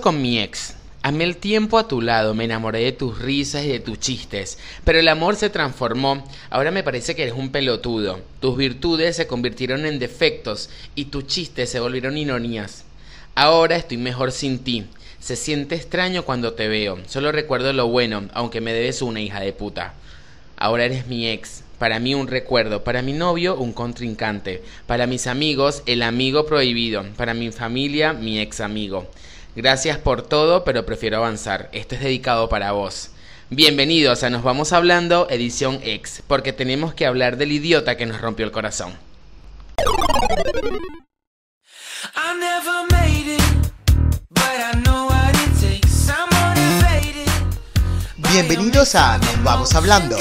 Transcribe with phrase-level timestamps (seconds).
[0.00, 0.74] con mi ex.
[1.02, 4.56] Amé el tiempo a tu lado, me enamoré de tus risas y de tus chistes,
[4.84, 6.24] pero el amor se transformó.
[6.48, 8.20] Ahora me parece que eres un pelotudo.
[8.40, 12.84] Tus virtudes se convirtieron en defectos y tus chistes se volvieron ironías.
[13.34, 14.86] Ahora estoy mejor sin ti.
[15.20, 16.98] Se siente extraño cuando te veo.
[17.06, 19.94] Solo recuerdo lo bueno, aunque me debes una hija de puta.
[20.56, 21.64] Ahora eres mi ex.
[21.78, 27.04] Para mí un recuerdo, para mi novio un contrincante, para mis amigos el amigo prohibido,
[27.16, 29.08] para mi familia mi ex amigo.
[29.54, 31.68] Gracias por todo, pero prefiero avanzar.
[31.72, 33.10] Esto es dedicado para vos.
[33.50, 38.18] Bienvenidos a Nos Vamos Hablando, edición X, porque tenemos que hablar del idiota que nos
[38.18, 38.94] rompió el corazón.
[48.16, 50.16] Bienvenidos a Nos Vamos Hablando.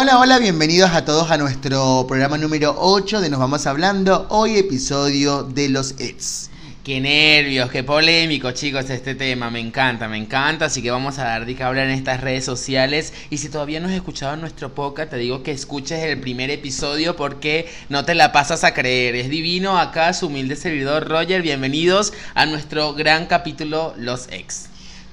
[0.00, 4.56] Hola, hola, bienvenidos a todos a nuestro programa número 8 de Nos Vamos Hablando, hoy
[4.56, 6.50] episodio de los ex.
[6.84, 9.50] Qué nervios, qué polémico, chicos, este tema.
[9.50, 10.66] Me encanta, me encanta.
[10.66, 13.12] Así que vamos a dar de qué hablar en estas redes sociales.
[13.28, 17.16] Y si todavía no has escuchado nuestro podcast, te digo que escuches el primer episodio
[17.16, 19.16] porque no te la pasas a creer.
[19.16, 19.80] Es divino.
[19.80, 21.42] Acá su humilde servidor Roger.
[21.42, 24.67] Bienvenidos a nuestro gran capítulo Los Ex.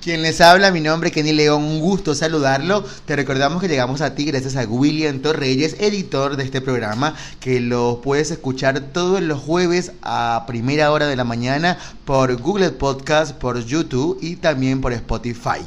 [0.06, 2.86] Quien les habla, mi nombre es Kenny León, un gusto saludarlo.
[3.06, 7.60] Te recordamos que llegamos a ti gracias a William Torreyes, editor de este programa, que
[7.60, 13.36] lo puedes escuchar todos los jueves a primera hora de la mañana por Google Podcast,
[13.36, 15.66] por YouTube y también por Spotify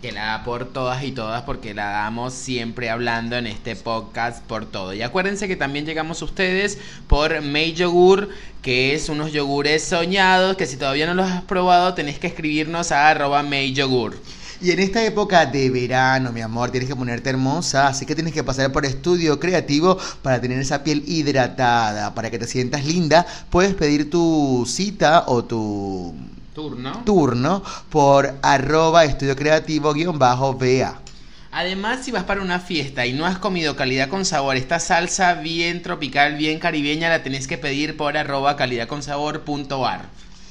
[0.00, 4.42] que la da por todas y todas porque la damos siempre hablando en este podcast
[4.44, 4.94] por todo.
[4.94, 8.30] Y acuérdense que también llegamos a ustedes por May Yogur,
[8.62, 12.92] que es unos yogures soñados que si todavía no los has probado tenés que escribirnos
[12.92, 14.16] a arroba May Yogur.
[14.62, 18.34] Y en esta época de verano, mi amor, tienes que ponerte hermosa, así que tienes
[18.34, 23.26] que pasar por estudio creativo para tener esa piel hidratada, para que te sientas linda.
[23.48, 26.14] Puedes pedir tu cita o tu
[26.54, 31.00] turno, turno por arroba estudio creativo guion bajo VA.
[31.52, 35.34] Además, si vas para una fiesta y no has comido calidad con sabor, esta salsa
[35.34, 40.02] bien tropical, bien caribeña, la tenés que pedir por arroba calidadconsabor.ar.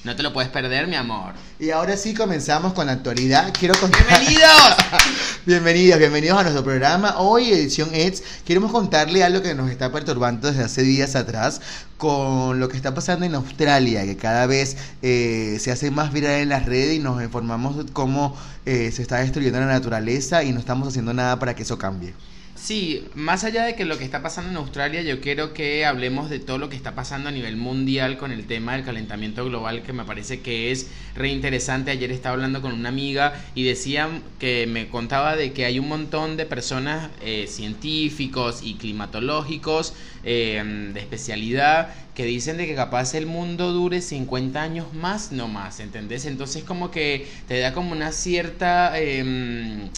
[0.05, 1.33] No te lo puedes perder, mi amor.
[1.59, 3.53] Y ahora sí comenzamos con la actualidad.
[3.57, 4.01] Quiero contar...
[4.07, 4.75] ¡Bienvenidos!
[5.45, 7.17] bienvenidos, bienvenidos a nuestro programa.
[7.17, 11.59] Hoy, edición EDS, queremos contarle algo que nos está perturbando desde hace días atrás
[11.97, 16.39] con lo que está pasando en Australia, que cada vez eh, se hace más viral
[16.39, 20.53] en las redes y nos informamos de cómo eh, se está destruyendo la naturaleza y
[20.53, 22.13] no estamos haciendo nada para que eso cambie.
[22.61, 26.29] Sí, más allá de que lo que está pasando en Australia, yo quiero que hablemos
[26.29, 29.81] de todo lo que está pasando a nivel mundial con el tema del calentamiento global,
[29.81, 31.89] que me parece que es re interesante.
[31.89, 34.09] Ayer estaba hablando con una amiga y decía
[34.39, 39.93] que me contaba de que hay un montón de personas, eh, científicos y climatológicos
[40.25, 40.61] eh,
[40.93, 45.79] de especialidad, que dicen de que capaz el mundo dure 50 años más, no más,
[45.79, 46.25] ¿entendés?
[46.25, 48.99] Entonces como que te da como una cierta...
[48.99, 49.89] Em,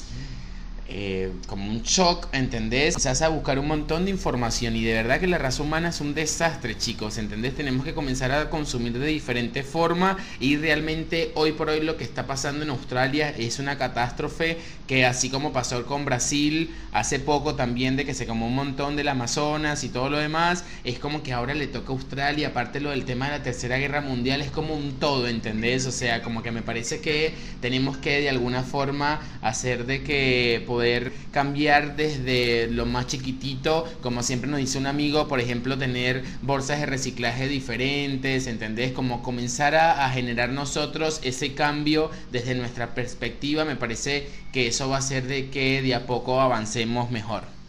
[0.94, 3.06] eh, como un shock, ¿entendés?
[3.06, 6.02] Hace a buscar un montón de información y de verdad que la raza humana es
[6.02, 7.56] un desastre, chicos, ¿entendés?
[7.56, 12.03] Tenemos que comenzar a consumir de diferente forma y realmente hoy por hoy lo que
[12.03, 17.56] está pasando en Australia es una catástrofe que así como pasó con Brasil hace poco
[17.56, 21.23] también de que se comó un montón del Amazonas y todo lo demás, es como
[21.23, 24.41] que ahora le toca a Australia, aparte lo del tema de la Tercera Guerra Mundial
[24.41, 25.85] es como un todo, ¿entendés?
[25.85, 30.62] O sea, como que me parece que tenemos que de alguna forma hacer de que
[30.68, 30.81] poder
[31.31, 36.80] cambiar desde lo más chiquitito, como siempre nos dice un amigo, por ejemplo, tener bolsas
[36.80, 38.91] de reciclaje diferentes, ¿entendés?
[38.91, 44.97] Como comenzar a, generar nosotros ese cambio desde nuestra perspectiva, me parece que eso va
[44.97, 47.60] a hacer de que de a poco avancemos mejor.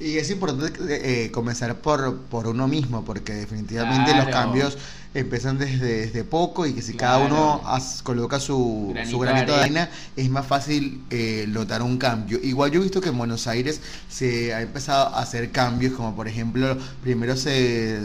[0.00, 4.78] Y es importante eh, comenzar por, por uno mismo, porque definitivamente los cambios
[5.12, 7.62] empiezan desde, desde, poco y que si cada uno
[8.04, 12.38] coloca su granito, su granito de arena, es más fácil eh, notar un cambio.
[12.42, 16.14] Igual yo he visto que en Buenos Aires se ha empezado a hacer cambios, como
[16.14, 18.00] por ejemplo, primero se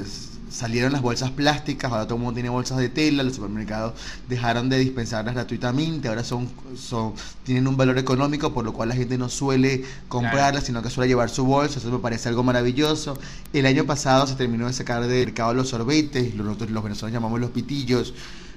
[0.54, 3.94] salieron las bolsas plásticas, ahora todo el mundo tiene bolsas de tela, los supermercados
[4.30, 6.48] dejaron de dispensarlas gratuitamente, ahora son,
[6.78, 7.14] son
[7.44, 11.08] tienen un valor económico, por lo cual la gente no suele comprarlas, sino que suele
[11.08, 13.18] llevar su bolsa, eso me parece algo maravilloso.
[13.52, 17.40] El año pasado se terminó de sacar del mercado los sorbetes, nosotros los venezolanos llamamos
[17.40, 18.14] los pitillos,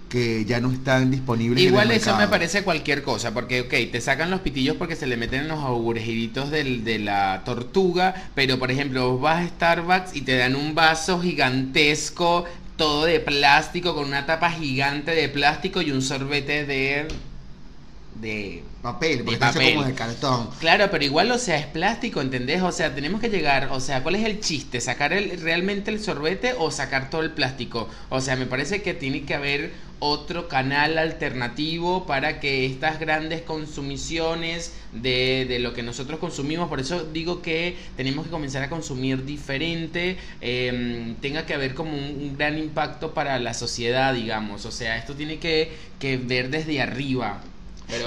[0.09, 1.63] que ya no están disponibles.
[1.63, 5.17] Igual eso me parece cualquier cosa, porque, ok, te sacan los pitillos porque se le
[5.17, 10.23] meten en los agujejitos del, de la tortuga, pero por ejemplo, vas a Starbucks y
[10.23, 12.45] te dan un vaso gigantesco,
[12.77, 17.09] todo de plástico, con una tapa gigante de plástico y un sorbete de
[18.21, 19.75] de papel, de papel.
[19.75, 20.51] como de cartón.
[20.61, 22.63] Claro, pero igual, o sea, es plástico, ¿entendés?
[22.63, 24.81] O sea, tenemos que llegar, o sea, ¿cuál es el chiste?
[24.81, 27.89] ¿Sacar el, realmente el sorbete o sacar todo el plástico?
[28.09, 33.41] O sea, me parece que tiene que haber otro canal alternativo para que estas grandes
[33.43, 38.69] consumiciones de, de, lo que nosotros consumimos, por eso digo que tenemos que comenzar a
[38.69, 44.71] consumir diferente, em, tenga que haber como un, gran impacto para la sociedad, digamos, o
[44.71, 47.41] sea, esto tiene que, que ver desde arriba.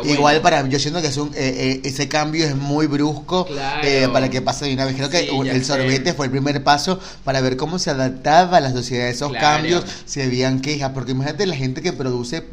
[0.03, 3.47] Igual para yo siento que es un, eh, eh, ese cambio es muy brusco
[3.83, 4.95] eh, para que pase de una vez.
[4.95, 9.07] Creo que el sorbete fue el primer paso para ver cómo se adaptaba la sociedad
[9.07, 12.43] a esos cambios, si habían quejas, porque imagínate la gente que produce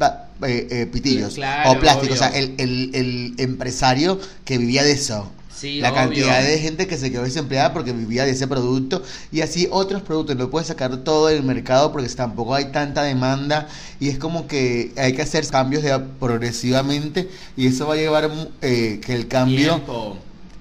[0.91, 5.31] pitillos o plásticos, o sea, el, el, el empresario que vivía de eso
[5.63, 9.01] la cantidad de gente que se quedó desempleada porque vivía de ese producto
[9.31, 10.35] y así otros productos.
[10.35, 13.67] No puedes sacar todo del mercado porque tampoco hay tanta demanda
[13.99, 18.29] y es como que hay que hacer cambios de, progresivamente y eso va a llevar
[18.61, 19.81] eh, que el cambio...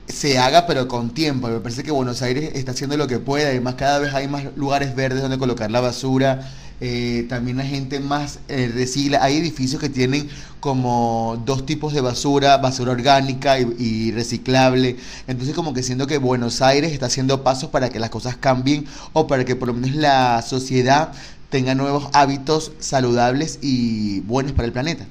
[0.08, 1.48] se haga pero con tiempo.
[1.48, 3.46] Me parece que Buenos Aires está haciendo lo que puede.
[3.46, 6.48] Además cada vez hay más lugares verdes donde colocar la basura.
[6.81, 9.23] Eh, también la gente más eh, recicla.
[9.23, 10.28] Hay edificios que tienen
[10.61, 14.96] como dos tipos de basura, basura orgánica y, reciclable.
[15.26, 18.84] Entonces como que siento que Buenos Aires está haciendo pasos para que las cosas cambien
[19.12, 21.12] o para que por lo menos la sociedad
[21.50, 25.06] tenga nuevos hábitos saludables y buenos para el planeta.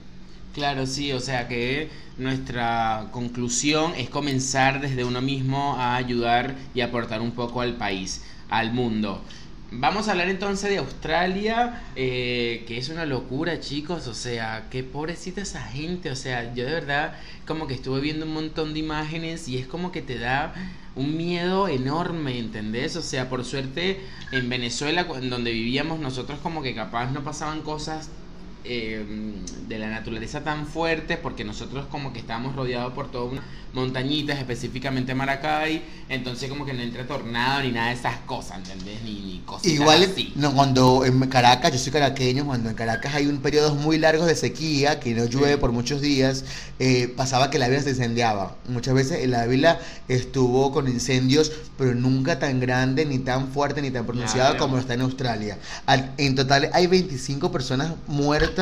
[0.53, 6.81] Claro, sí, o sea que nuestra conclusión es comenzar desde uno mismo a ayudar y
[6.81, 9.21] aportar un poco al país, al mundo.
[9.71, 14.07] Vamos a hablar entonces de Australia, eh, que es una locura, chicos.
[14.07, 16.11] O sea, qué pobrecita esa gente.
[16.11, 17.15] O sea, yo de verdad
[17.47, 20.53] como que estuve viendo un montón de imágenes y es como que te da
[20.95, 22.95] un miedo enorme, ¿entendés?
[22.95, 23.99] O sea, por suerte
[24.31, 28.09] en Venezuela, donde vivíamos nosotros, como que capaz no pasaban cosas
[28.67, 29.05] eh,
[29.67, 34.39] de la naturaleza tan fuerte porque nosotros como que estábamos rodeados por todas unas montañitas,
[34.39, 39.03] específicamente Maracay, entonces como que no entra tornado ni nada de esas cosas, ¿entendés?
[39.03, 43.27] Ni, ni cosas Igual, No, cuando en Caracas, yo soy caraqueño, cuando en Caracas hay
[43.27, 46.45] un periodos muy largos de sequía, que no llueve por muchos días,
[46.79, 48.55] eh, pasaba que la vila se incendiaba.
[48.69, 53.91] Muchas veces la vila estuvo con incendios, pero nunca tan grande, ni tan fuerte, ni
[53.91, 55.59] tan pronunciado como está en Australia.
[56.17, 58.54] en total hay 25 personas muertas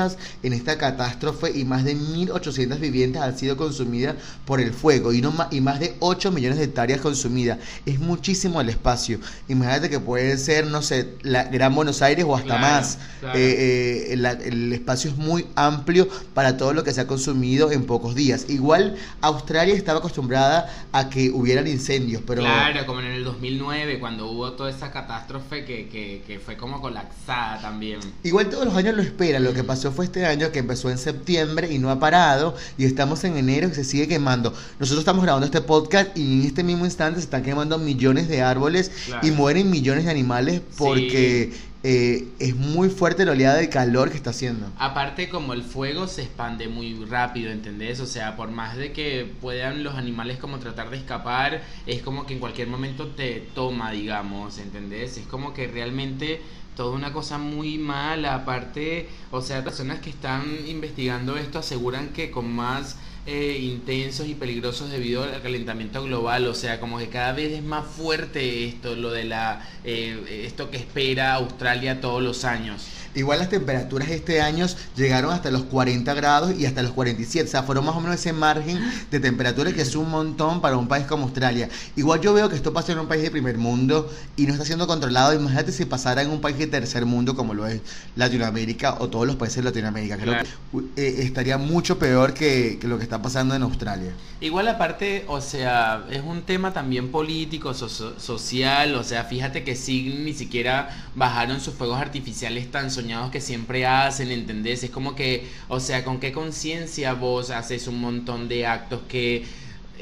[0.44, 5.22] en esta catástrofe y más de 1.800 viviendas han sido consumidas por el fuego y,
[5.22, 7.60] no y más de 8 millones de hectáreas consumidas.
[7.86, 9.19] Es muchísimo el espacio.
[9.48, 13.00] Imagínate que puede ser, no sé, la Gran Buenos Aires o hasta más.
[13.36, 17.86] Eh, eh, el espacio es muy amplio para todo lo que se ha consumido en
[17.86, 18.46] pocos días.
[18.50, 22.42] Igual Australia estaba acostumbrada a que hubieran incendios, pero...
[22.42, 26.81] Claro, como en el 2009, cuando hubo toda esa catástrofe que, que, que fue como
[26.81, 28.00] colapsada también.
[28.24, 30.98] Igual todos los años lo esperan, lo que pasó fue este año que empezó en
[30.98, 34.54] septiembre y no ha parado y estamos en enero y se sigue quemando.
[34.80, 38.42] Nosotros estamos grabando este podcast y en este mismo instante se están quemando millones de
[38.42, 38.92] árboles
[39.22, 41.52] y mueren millones de animales porque
[41.86, 44.72] eh, es muy fuerte la oleada de calor que está haciendo.
[44.78, 48.00] Aparte como el fuego se expande muy rápido, ¿entendés?
[48.00, 52.26] O sea, por más de que puedan los animales como tratar de escapar, es como
[52.26, 55.18] que en cualquier momento te toma, digamos, ¿entendés?
[55.18, 56.40] Es como que realmente
[56.75, 58.36] toda una cosa muy mala.
[58.36, 64.36] Aparte, o sea, personas que están investigando esto aseguran que con más eh, intensos y
[64.36, 66.46] peligrosos debido al calentamiento global.
[66.48, 70.70] O sea, como que cada vez es más fuerte esto, lo de la eh, esto
[70.70, 72.86] que espera Australia todos los años.
[73.15, 74.65] Igual las temperaturas este año
[74.96, 77.48] llegaron hasta los 40 grados y hasta los 47.
[77.48, 78.79] O sea, fueron más o menos ese margen
[79.12, 81.70] de temperatura que es un montón para un país como Australia.
[81.96, 84.65] Igual yo veo que esto pasa en un país de primer mundo y no está
[84.65, 85.34] siendo controlado.
[85.34, 87.82] Imagínate si pasara en un país de tercer mundo como lo es
[88.15, 90.17] Latinoamérica o todos los países de Latinoamérica.
[90.17, 94.12] Creo que eh, estaría mucho peor que, lo que está pasando en Australia.
[94.41, 98.96] Igual aparte, o sea, es un tema también político, social.
[98.96, 102.91] O sea, fíjate que sí, ni siquiera bajaron sus fuegos artificiales tan
[103.31, 104.83] que siempre hacen, ¿entendés?
[104.83, 109.45] Es como que, o sea, ¿con qué conciencia vos haces un montón de actos que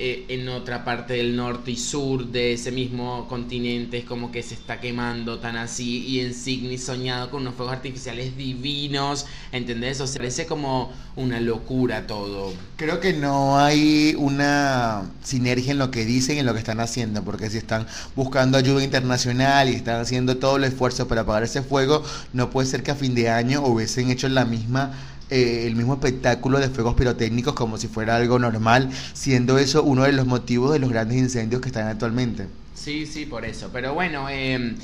[0.04, 4.42] eh, en otra parte del norte y sur de ese mismo continente es como que
[4.42, 10.02] se está quemando tan así y en Sydney soñado con unos fuegos artificiales divinos, ¿entendés?
[10.02, 12.52] O sea, parece como una locura todo.
[12.78, 16.80] Creo que no hay una sinergia en lo que dicen y en lo que están
[16.80, 21.44] haciendo, porque si están buscando ayuda internacional y están haciendo todo el esfuerzo para apagar
[21.44, 22.04] ese fuego,
[22.34, 24.94] no puede ser que a fin de año hubiesen hecho la misma
[25.32, 30.04] eh, el mismo espectáculo de fuegos pirotécnicos como si fuera algo normal, siendo eso uno
[30.04, 32.48] de los motivos de los grandes incendios que están actualmente.
[32.76, 33.70] Sí, sí, por eso.
[33.72, 34.76] Pero bueno, eh,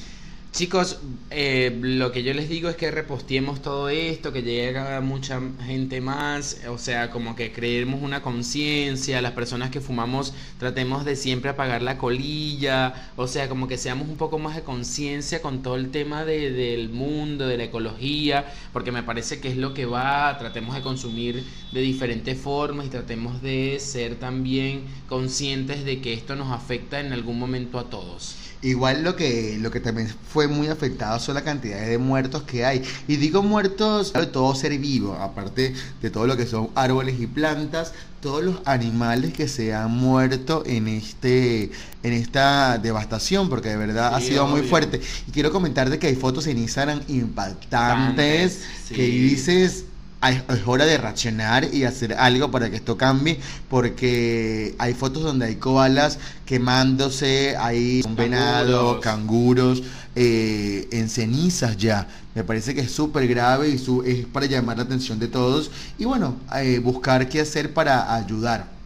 [0.52, 1.00] Chicos,
[1.30, 5.40] eh, lo que yo les digo es que reposteemos todo esto, que llegue a mucha
[5.64, 11.16] gente más, o sea, como que creemos una conciencia, las personas que fumamos tratemos de
[11.16, 15.62] siempre apagar la colilla, o sea, como que seamos un poco más de conciencia con
[15.62, 19.76] todo el tema de, del mundo, de la ecología, porque me parece que es lo
[19.76, 26.02] que va, tratemos de consumir de diferentes formas y tratemos de ser también conscientes de
[26.02, 28.38] que esto nos afecta en algún momento a todos.
[28.62, 32.66] Igual lo que, lo que también fue muy afectado son la cantidad de muertos que
[32.66, 32.82] hay.
[33.08, 37.28] Y digo muertos de todo ser vivo, aparte de todo lo que son árboles y
[37.28, 41.72] plantas, todos los animales que se han muerto en este
[42.02, 45.02] en esta devastación porque de verdad ha sido muy fuerte.
[45.28, 49.86] Y quiero comentar de que hay fotos en Instagram impactantes que dices
[50.22, 55.46] es hora de reaccionar y hacer algo para que esto cambie, porque hay fotos donde
[55.46, 59.84] hay koalas quemándose, hay un venado, canguros,
[60.16, 62.08] eh, en cenizas ya.
[62.34, 65.72] Me parece que es súper grave y su, es para llamar la atención de todos
[65.98, 68.77] y bueno, eh, buscar qué hacer para ayudar.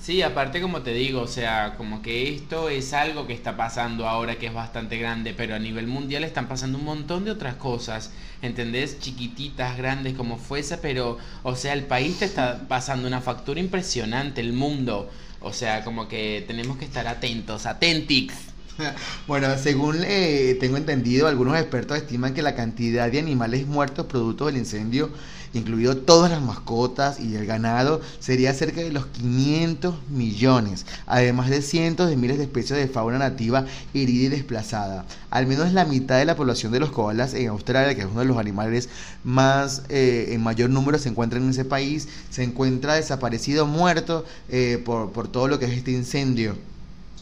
[0.00, 4.08] Sí, aparte como te digo, o sea, como que esto es algo que está pasando
[4.08, 7.56] ahora que es bastante grande, pero a nivel mundial están pasando un montón de otras
[7.56, 8.98] cosas, ¿entendés?
[8.98, 14.40] Chiquititas, grandes, como fuese, pero, o sea, el país te está pasando una factura impresionante,
[14.40, 15.10] el mundo,
[15.42, 18.34] o sea, como que tenemos que estar atentos, atentix.
[19.26, 24.46] Bueno, según eh, tengo entendido, algunos expertos estiman que la cantidad de animales muertos producto
[24.46, 25.10] del incendio
[25.52, 31.62] incluido todas las mascotas y el ganado, sería cerca de los 500 millones, además de
[31.62, 35.04] cientos de miles de especies de fauna nativa herida y desplazada.
[35.30, 38.20] Al menos la mitad de la población de los koalas en Australia, que es uno
[38.20, 38.88] de los animales
[39.24, 44.80] más eh, en mayor número se encuentra en ese país, se encuentra desaparecido, muerto eh,
[44.84, 46.56] por, por todo lo que es este incendio.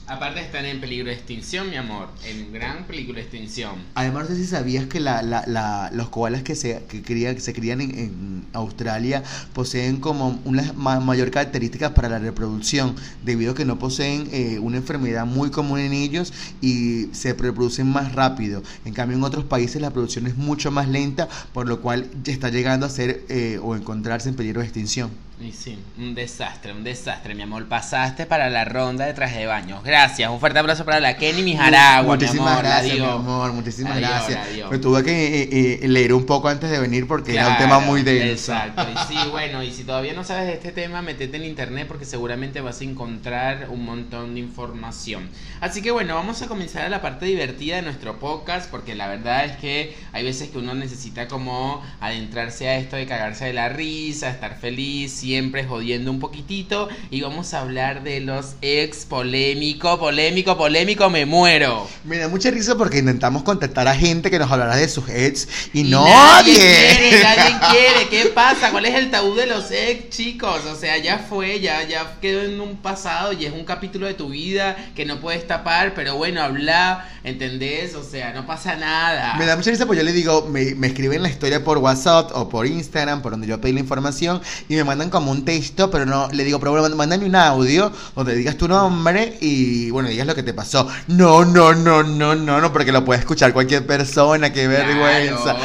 [0.09, 3.75] Aparte están en peligro de extinción, mi amor, en gran peligro de extinción.
[3.95, 7.39] Además, no sé si sabías que la, la, la, los koalas que se, que crían,
[7.39, 9.23] se crían en, Australia
[9.53, 14.79] poseen como una mayor característica para la reproducción, debido a que no poseen eh, una
[14.79, 18.63] enfermedad muy común en ellos y se reproducen más rápido.
[18.87, 22.33] En cambio, en otros países la producción es mucho más lenta, por lo cual ya
[22.33, 25.28] está llegando a ser eh, o encontrarse en peligro de extinción.
[25.41, 27.69] Y sí, un desastre, un desastre, mi amor.
[27.69, 29.81] Pasaste para la ronda de traje de baño.
[29.85, 32.17] Gracias, un fuerte abrazo para la Kenny Mijaragua.
[32.17, 34.49] Muchísimas mi gracias, mi amor, muchísimas gracias.
[34.69, 37.79] Me tuve que eh, eh, leer un poco antes de venir porque era un tema
[37.79, 38.53] muy denso.
[38.53, 41.87] Exacto, y sí, bueno, y si todavía no sabes de este tema, metete en internet
[41.87, 45.29] porque seguramente vas a encontrar un montón de información.
[45.61, 49.07] Así que bueno, vamos a comenzar a la parte divertida de nuestro podcast porque la
[49.07, 53.53] verdad es que hay veces que uno necesita como adentrarse a esto de cagarse de
[53.53, 59.05] la risa, estar feliz siempre jodiendo un poquitito y vamos a hablar de los ex
[59.05, 61.87] polémico, polémico, polémico, me muero.
[62.05, 65.47] Me da mucha risa porque intentamos contactar a gente que nos hablará de sus ex
[65.75, 68.09] y, no nadie quiere, nadie quiere.
[68.09, 68.71] ¿Qué pasa?
[68.71, 70.65] ¿Cuál es el tabú de los ex, chicos?
[70.65, 74.15] O sea, ya fue, ya ya quedó en un pasado y es un capítulo de
[74.15, 77.95] tu vida que no puedes tapar, pero bueno, habla, ¿entendés?
[77.97, 79.35] O sea, no pasa nada.
[79.37, 82.31] Me da mucha risa porque yo le digo, me, me escriben la historia por WhatsApp
[82.33, 85.91] o por Instagram, por donde yo pedí la información y me mandan como un texto,
[85.91, 90.09] pero no, le digo, pero bueno, mándame un audio donde digas tu nombre y bueno,
[90.09, 90.89] digas lo que te pasó.
[91.09, 95.57] No, no, no, no, no, no, porque lo puede escuchar cualquier persona, qué vergüenza.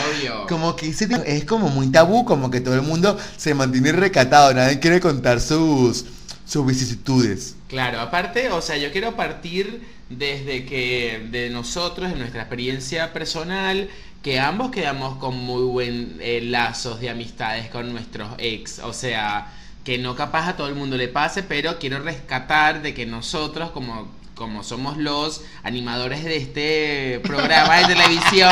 [0.50, 4.80] Como que es como muy tabú, como que todo el mundo se mantiene recatado, nadie
[4.80, 6.06] quiere contar sus,
[6.46, 7.56] sus vicisitudes.
[7.68, 13.88] Claro, aparte, o sea, yo quiero partir desde que de nosotros, de nuestra experiencia personal,
[14.24, 18.80] que ambos quedamos con muy buen eh, lazos de amistades con nuestros ex.
[18.80, 19.48] O sea,
[19.84, 23.72] que no capaz a todo el mundo le pase, pero quiero rescatar de que nosotros
[23.72, 28.52] como como somos los animadores de este programa de televisión,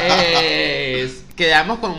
[0.00, 1.94] eh, quedamos con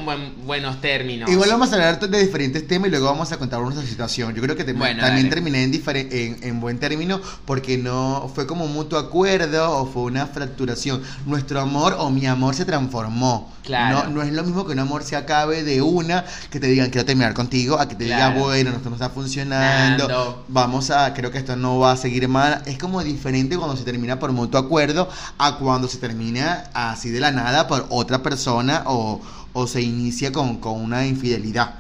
[0.46, 1.30] buenos términos.
[1.30, 4.36] Igual vamos a hablar de diferentes temas y luego vamos a contar nuestra situación.
[4.36, 9.00] Yo creo que también terminé en, en, buen término porque no fue como un mutuo
[9.00, 11.02] acuerdo o fue una fracturación.
[11.26, 13.50] Nuestro amor o mi amor se transformó.
[13.64, 14.10] Claro.
[14.10, 16.90] No, no es lo mismo que un amor se acabe de una, que te digan
[16.90, 21.32] quiero terminar contigo, a que te digan bueno, esto no está funcionando, vamos a, creo
[21.32, 22.62] que esto no va a seguir mal.
[22.66, 27.22] Es como diferente cuando se termina por mutuo acuerdo a cuando se termina así de
[27.22, 29.22] la nada por otra persona o
[29.60, 31.76] o se inicia con, una infidelidad.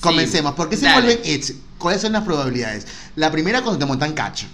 [0.00, 0.54] Comencemos.
[0.54, 1.54] ¿Por qué se vuelven hits?
[1.78, 2.86] ¿Cuáles son las probabilidades?
[3.16, 4.46] La primera cuando te montan cacho.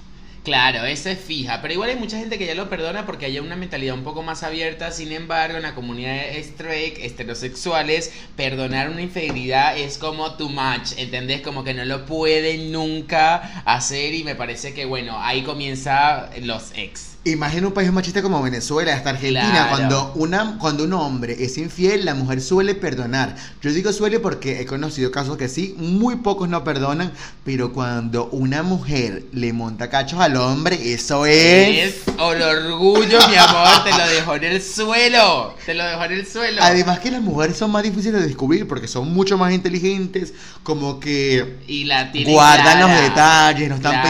[0.43, 3.38] Claro, esa es fija, pero igual hay mucha gente que ya lo perdona porque hay
[3.38, 9.02] una mentalidad un poco más abierta, sin embargo, en la comunidad straight, heterosexuales, perdonar una
[9.02, 11.43] infidelidad es como too much, ¿entendés?
[11.43, 16.73] Como que no lo pueden nunca hacer y me parece que, bueno, ahí comienza los
[16.75, 17.12] ex.
[17.25, 22.05] En un país machista como Venezuela, hasta Argentina, cuando, una, cuando un hombre es infiel,
[22.05, 23.37] la mujer suele perdonar.
[23.62, 27.12] Yo digo suele porque he conocido casos que sí, muy pocos no perdonan,
[27.45, 31.95] pero cuando una mujer le monta cachos al hombre, eso es...
[31.95, 36.12] Es el orgullo, mi amor, te lo dejó en el suelo, te lo dejó en
[36.12, 36.61] el suelo.
[36.61, 40.99] Además que las mujeres son más difíciles de descubrir porque son mucho más inteligentes, como
[40.99, 41.61] que...
[41.69, 44.02] Y la guardan los detalles, no están...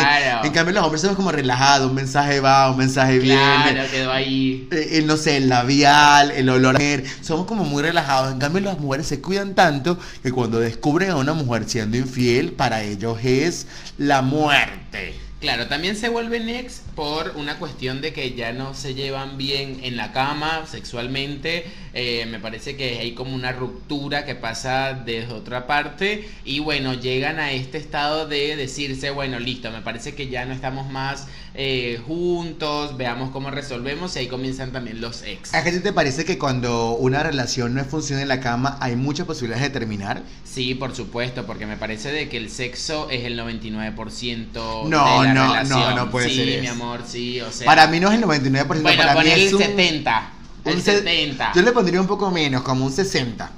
[0.44, 4.68] En cambio los hombres son como relajados, un mensaje va, un mensaje Claro, quedó ahí.
[4.70, 6.80] Eh, no sé, el labial, el olor a
[7.22, 8.32] Somos como muy relajados.
[8.32, 12.52] En cambio, las mujeres se cuidan tanto que cuando descubren a una mujer siendo infiel,
[12.52, 13.66] para ellos es
[13.98, 15.14] la muerte.
[15.40, 19.80] Claro, también se vuelven ex por una cuestión de que ya no se llevan bien
[19.82, 21.64] en la cama sexualmente.
[21.94, 26.28] Eh, me parece que hay como una ruptura que pasa desde otra parte.
[26.44, 30.52] Y bueno, llegan a este estado de decirse, bueno, listo, me parece que ya no
[30.52, 34.16] estamos más eh, juntos, veamos cómo resolvemos.
[34.16, 35.54] Y ahí comienzan también los ex.
[35.54, 39.26] ¿A qué te parece que cuando una relación no funciona en la cama hay muchas
[39.26, 40.22] posibilidades de terminar?
[40.44, 44.42] Sí, por supuesto, porque me parece de que el sexo es el 99%
[44.88, 46.46] no, no, No, no puede ser.
[46.46, 47.66] Sí, mi amor, sí, o sea.
[47.66, 50.30] Para mí no es el 99%, bueno, para mí es el 70.
[50.64, 51.52] Un, 70.
[51.54, 53.50] Yo le pondría un poco menos, como un 60.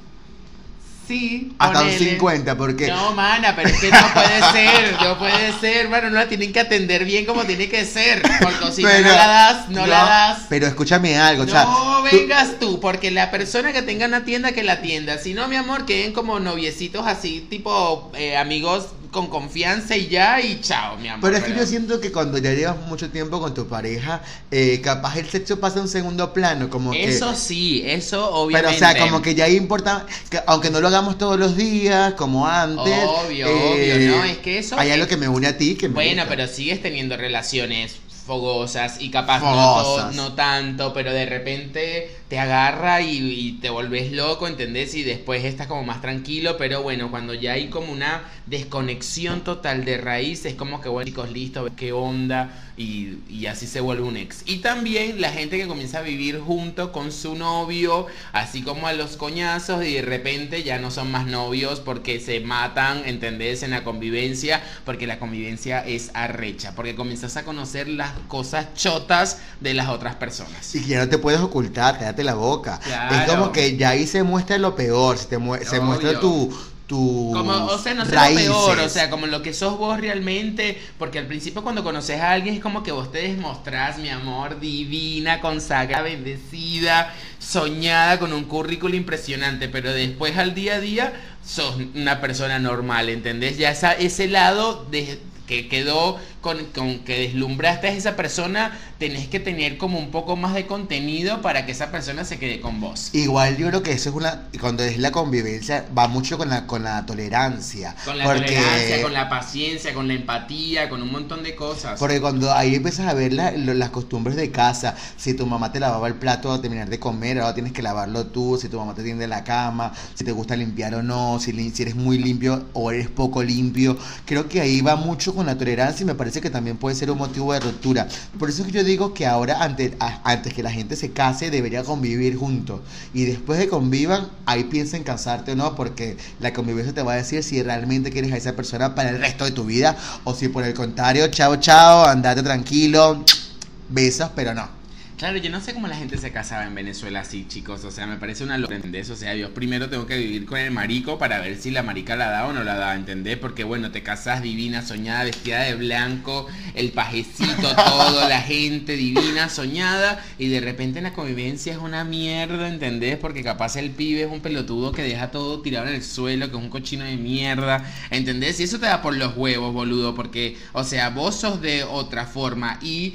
[1.07, 1.53] Sí.
[1.59, 2.87] Hasta un 50, porque.
[2.89, 6.53] No, mana, pero es que no puede ser, no puede ser, bueno, no la tienen
[6.53, 8.23] que atender bien como tiene que ser.
[8.41, 10.39] Porque si no la das, no, la das.
[10.49, 12.81] Pero escúchame algo, No vengas tú...
[12.81, 15.19] porque la persona que tenga una tienda que la atienda.
[15.19, 20.41] Si no, mi amor, queden como noviecitos así, tipo eh, amigos con confianza y ya,
[20.41, 21.21] y chao, mi amor.
[21.23, 24.81] Pero es que yo siento que cuando ya llevas mucho tiempo con tu pareja, eh,
[24.83, 28.77] capaz el sexo pasa a un segundo plano, como Eso sí, eso obviamente.
[28.77, 32.15] Pero o sea, como que ya importa, que, aunque no lo hagamos todos los días,
[32.15, 33.05] como antes.
[33.07, 34.25] Obvio, obvio, eh, ¿no?
[34.25, 34.77] Es que eso...
[34.77, 39.11] Hay algo que me une a ti que Bueno, pero sigues teniendo relaciones fogosas y
[39.11, 44.97] capaz no, no, tanto, pero de repente te agarra y, te volvés loco, ¿entendés?
[44.97, 49.85] Y después estás como más tranquilo, pero bueno, cuando ya hay como una desconexión total
[49.85, 54.17] de raíz, es como que, bueno, chicos, listo, qué onda, y, así se vuelve un
[54.17, 54.43] ex.
[54.47, 58.93] Y también la gente que comienza a vivir junto con su novio, así como a
[58.93, 63.63] los coñazos, y de repente ya no son más novios porque se matan, ¿entendés?
[63.63, 69.39] En la convivencia, porque la convivencia es arrecha, porque comienzas a conocer las cosas chotas
[69.61, 70.75] de las otras personas.
[70.75, 72.81] Y ya no te puedes ocultar, cállate la boca.
[73.11, 76.53] Es como que ya ahí se muestra lo peor, se, te se muestra tu
[76.87, 79.99] tu como, o sea, no sé lo peor, o sea, como lo que sos vos
[79.99, 84.11] realmente, porque al principio cuando conoces a alguien es como que vos te demostrás, mi
[84.11, 91.13] amor, divina, consagrada, bendecida, soñada, con un currículo impresionante, pero después al día a día
[91.43, 93.57] sos una persona normal, ¿entendés?
[93.57, 96.67] Ya esa, ese lado de, que quedó con,
[97.05, 101.67] que deslumbraste a esa persona, tenés que tener como un poco más de contenido para
[101.67, 103.11] que esa persona se quede con vos.
[103.13, 106.67] Igual yo creo que eso es una, cuando es la convivencia, va mucho con la,
[106.67, 107.95] con la tolerancia.
[108.07, 111.99] Con la tolerancia, con la paciencia, con la empatía, con un montón de cosas.
[111.99, 116.09] Porque cuando ahí empiezas a ver las costumbres de casa, si tu mamá te lavaba
[116.09, 119.03] el plato a terminar de comer, ahora tienes que lavarlo tú, si tu mamá te
[119.03, 122.91] tiende la cama, si te gusta limpiar o no, si, si eres muy limpio o
[122.91, 126.49] eres poco limpio, creo que ahí va mucho con la tolerancia y me parece que
[126.49, 128.09] también puede ser un motivo de ruptura.
[128.39, 131.51] Por eso es que yo digo que ahora, antes, antes que la gente se case,
[131.51, 132.81] debería convivir juntos.
[133.13, 137.13] Y después de convivan, ahí piensa en casarte o no, porque la convivencia te va
[137.13, 140.35] a decir si realmente quieres a esa persona para el resto de tu vida o
[140.35, 143.25] si por el contrario, chao, chao, andate tranquilo,
[143.89, 144.84] besos, pero no.
[145.17, 147.85] Claro, yo no sé cómo la gente se casaba en Venezuela así, chicos.
[147.85, 149.11] O sea, me parece una locura, ¿entendés?
[149.11, 152.17] O sea, yo primero tengo que vivir con el marico para ver si la marica
[152.17, 153.39] la da o no la da, ¿entendés?
[153.39, 159.49] Porque, bueno, te casas divina, soñada, vestida de blanco, el pajecito, todo, la gente divina,
[159.49, 163.17] soñada, y de repente en la convivencia es una mierda, ¿entendés?
[163.17, 166.57] Porque capaz el pibe es un pelotudo que deja todo tirado en el suelo, que
[166.57, 168.59] es un cochino de mierda, ¿entendés?
[168.59, 172.27] Y eso te da por los huevos, boludo, porque, o sea, vos sos de otra
[172.27, 173.15] forma y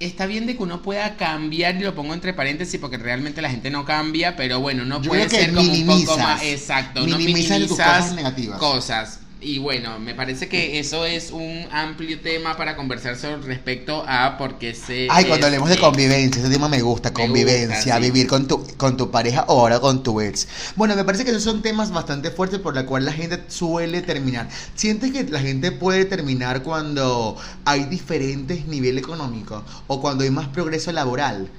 [0.00, 3.50] está bien de que uno pueda cambiar, y lo pongo entre paréntesis porque realmente la
[3.50, 7.62] gente no cambia, pero bueno, no puede ser como un poco más exacto, no minimizas
[7.66, 8.58] cosas negativas.
[8.58, 9.20] Cosas.
[9.44, 14.38] Y bueno, me parece que eso es un amplio tema para conversar sobre respecto a
[14.38, 15.06] por qué se...
[15.10, 19.10] Ay, cuando hablemos de convivencia, ese tema me gusta, convivencia, vivir con tu, con tu
[19.10, 20.48] pareja o ahora con tu ex.
[20.76, 24.00] Bueno, me parece que esos son temas bastante fuertes por la cual la gente suele
[24.00, 24.48] terminar.
[24.74, 30.48] ¿Sientes que la gente puede terminar cuando hay diferentes niveles económicos o cuando hay más
[30.48, 31.50] progreso laboral?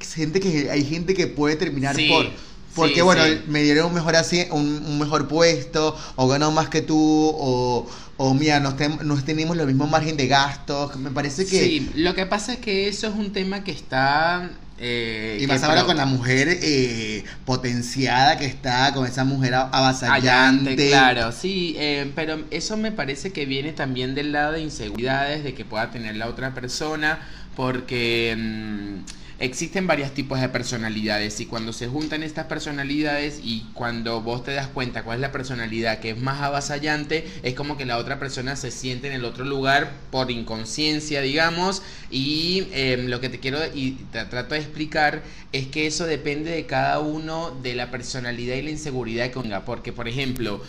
[0.00, 2.30] Gente que, hay gente que puede terminar por
[2.74, 6.98] porque bueno, me dieron un mejor, así, un, mejor puesto, o ganó más que tú,
[6.98, 10.96] o, o mira, no, tenemos los mismos margen de gastos.
[10.96, 11.58] Me parece que.
[11.58, 15.62] Sí, lo que pasa es que eso es un tema que está eh, y más
[15.62, 20.74] ahora con la mujer eh, potenciada que está, con esa mujer avasallante.
[20.74, 25.54] claro, sí, eh, pero eso me parece que viene también del lado de inseguridades de
[25.54, 27.20] que pueda tener la otra persona,
[27.56, 28.34] porque...
[28.36, 34.44] Mm, existen varios tipos de personalidades y cuando se juntan estas personalidades y cuando vos
[34.44, 37.98] te das cuenta cuál es la personalidad que es más avasallante, es como que la
[37.98, 43.28] otra persona se siente en el otro lugar por inconsciencia, digamos, y em, lo que
[43.28, 47.74] te quiero y te trato de explicar es que eso depende de cada uno de
[47.74, 50.60] la personalidad y la inseguridad que tenga, porque por ejemplo,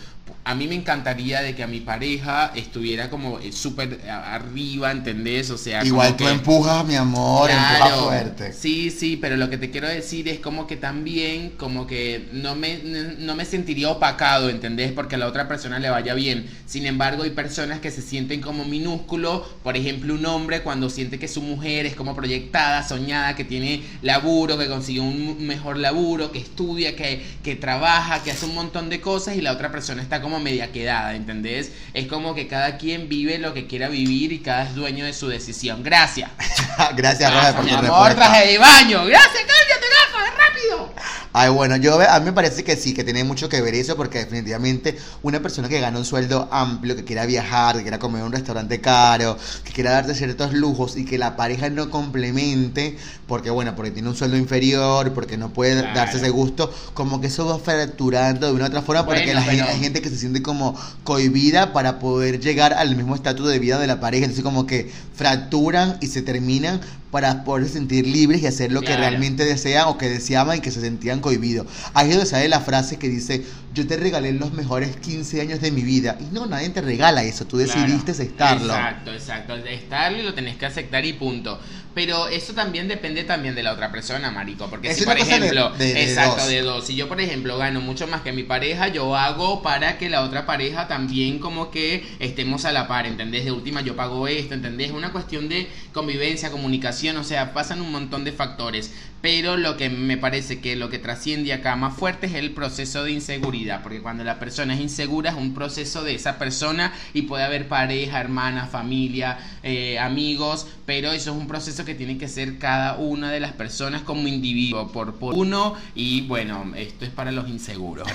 [0.44, 5.50] a mí me encantaría de que a mi pareja estuviera como eh, súper arriba, ¿entendés?
[5.50, 8.52] O sea, igual tú empujas, mi amor, empujas fuerte.
[8.52, 12.54] Sí, sí, pero lo que te quiero decir es como que también, como que no
[12.54, 12.78] me,
[13.18, 14.92] no me sentiría opacado, ¿entendés?
[14.92, 16.48] Porque a la otra persona le vaya bien.
[16.64, 21.18] Sin embargo, hay personas que se sienten como minúsculo, por ejemplo, un hombre cuando siente
[21.18, 26.30] que su mujer es como proyectada, soñada, que tiene laburo, que consiguió un mejor laburo,
[26.30, 30.02] que estudia, que, que trabaja, que hace un montón de cosas y la otra persona
[30.02, 31.72] está como media quedada, ¿entendés?
[31.94, 35.12] Es como que cada quien vive lo que quiera vivir y cada es dueño de
[35.12, 35.82] su decisión.
[35.82, 36.30] Gracias.
[36.96, 39.04] Gracias, Rosa, por tu amor, traje de baño.
[39.04, 40.88] Gracias, cállate, gafas, rápido.
[41.32, 43.96] Ay, bueno, yo a mí me parece que sí, que tiene mucho que ver eso,
[43.96, 48.20] porque definitivamente una persona que gana un sueldo amplio, que quiera viajar, que quiera comer
[48.20, 52.96] en un restaurante caro, que quiera darte ciertos lujos y que la pareja no complemente,
[53.26, 57.26] porque bueno, porque tiene un sueldo inferior, porque no puede darse ese gusto, como que
[57.26, 60.16] eso va fracturando de una u otra forma, porque la gente, hay gente que se
[60.16, 64.44] siente como cohibida para poder llegar al mismo estatus de vida de la pareja, entonces
[64.44, 69.44] como que fracturan y se terminan para poder sentir libres y hacer lo que realmente
[69.44, 71.66] desean o que deseaban y que se sentían cohibidos.
[71.94, 73.44] Ahí es donde sale la frase que dice,
[73.76, 76.16] yo te regalé los mejores 15 años de mi vida.
[76.18, 78.72] Y no, nadie te regala eso, tú decidiste estarlo.
[78.72, 79.54] Exacto, exacto.
[79.54, 81.60] Estarlo y lo tenés que aceptar y punto.
[81.96, 84.68] Pero eso también depende también de la otra persona, marico.
[84.68, 86.86] Porque si, por ejemplo, exacto, de dos.
[86.86, 90.22] Si yo, por ejemplo, gano mucho más que mi pareja, yo hago para que la
[90.22, 93.46] otra pareja también como que estemos a la par, ¿entendés?
[93.46, 94.88] De última yo pago esto, ¿entendés?
[94.88, 98.92] Es una cuestión de convivencia, comunicación, o sea, pasan un montón de factores.
[99.22, 103.04] Pero lo que me parece que lo que trasciende acá más fuerte es el proceso
[103.04, 103.65] de inseguridad.
[103.82, 107.68] Porque cuando la persona es insegura es un proceso de esa persona y puede haber
[107.68, 110.66] pareja, hermana, familia, eh, amigos.
[110.86, 114.28] Pero eso es un proceso que tiene que ser cada una de las personas como
[114.28, 115.74] individuo por, por uno.
[115.94, 118.08] Y bueno, esto es para los inseguros.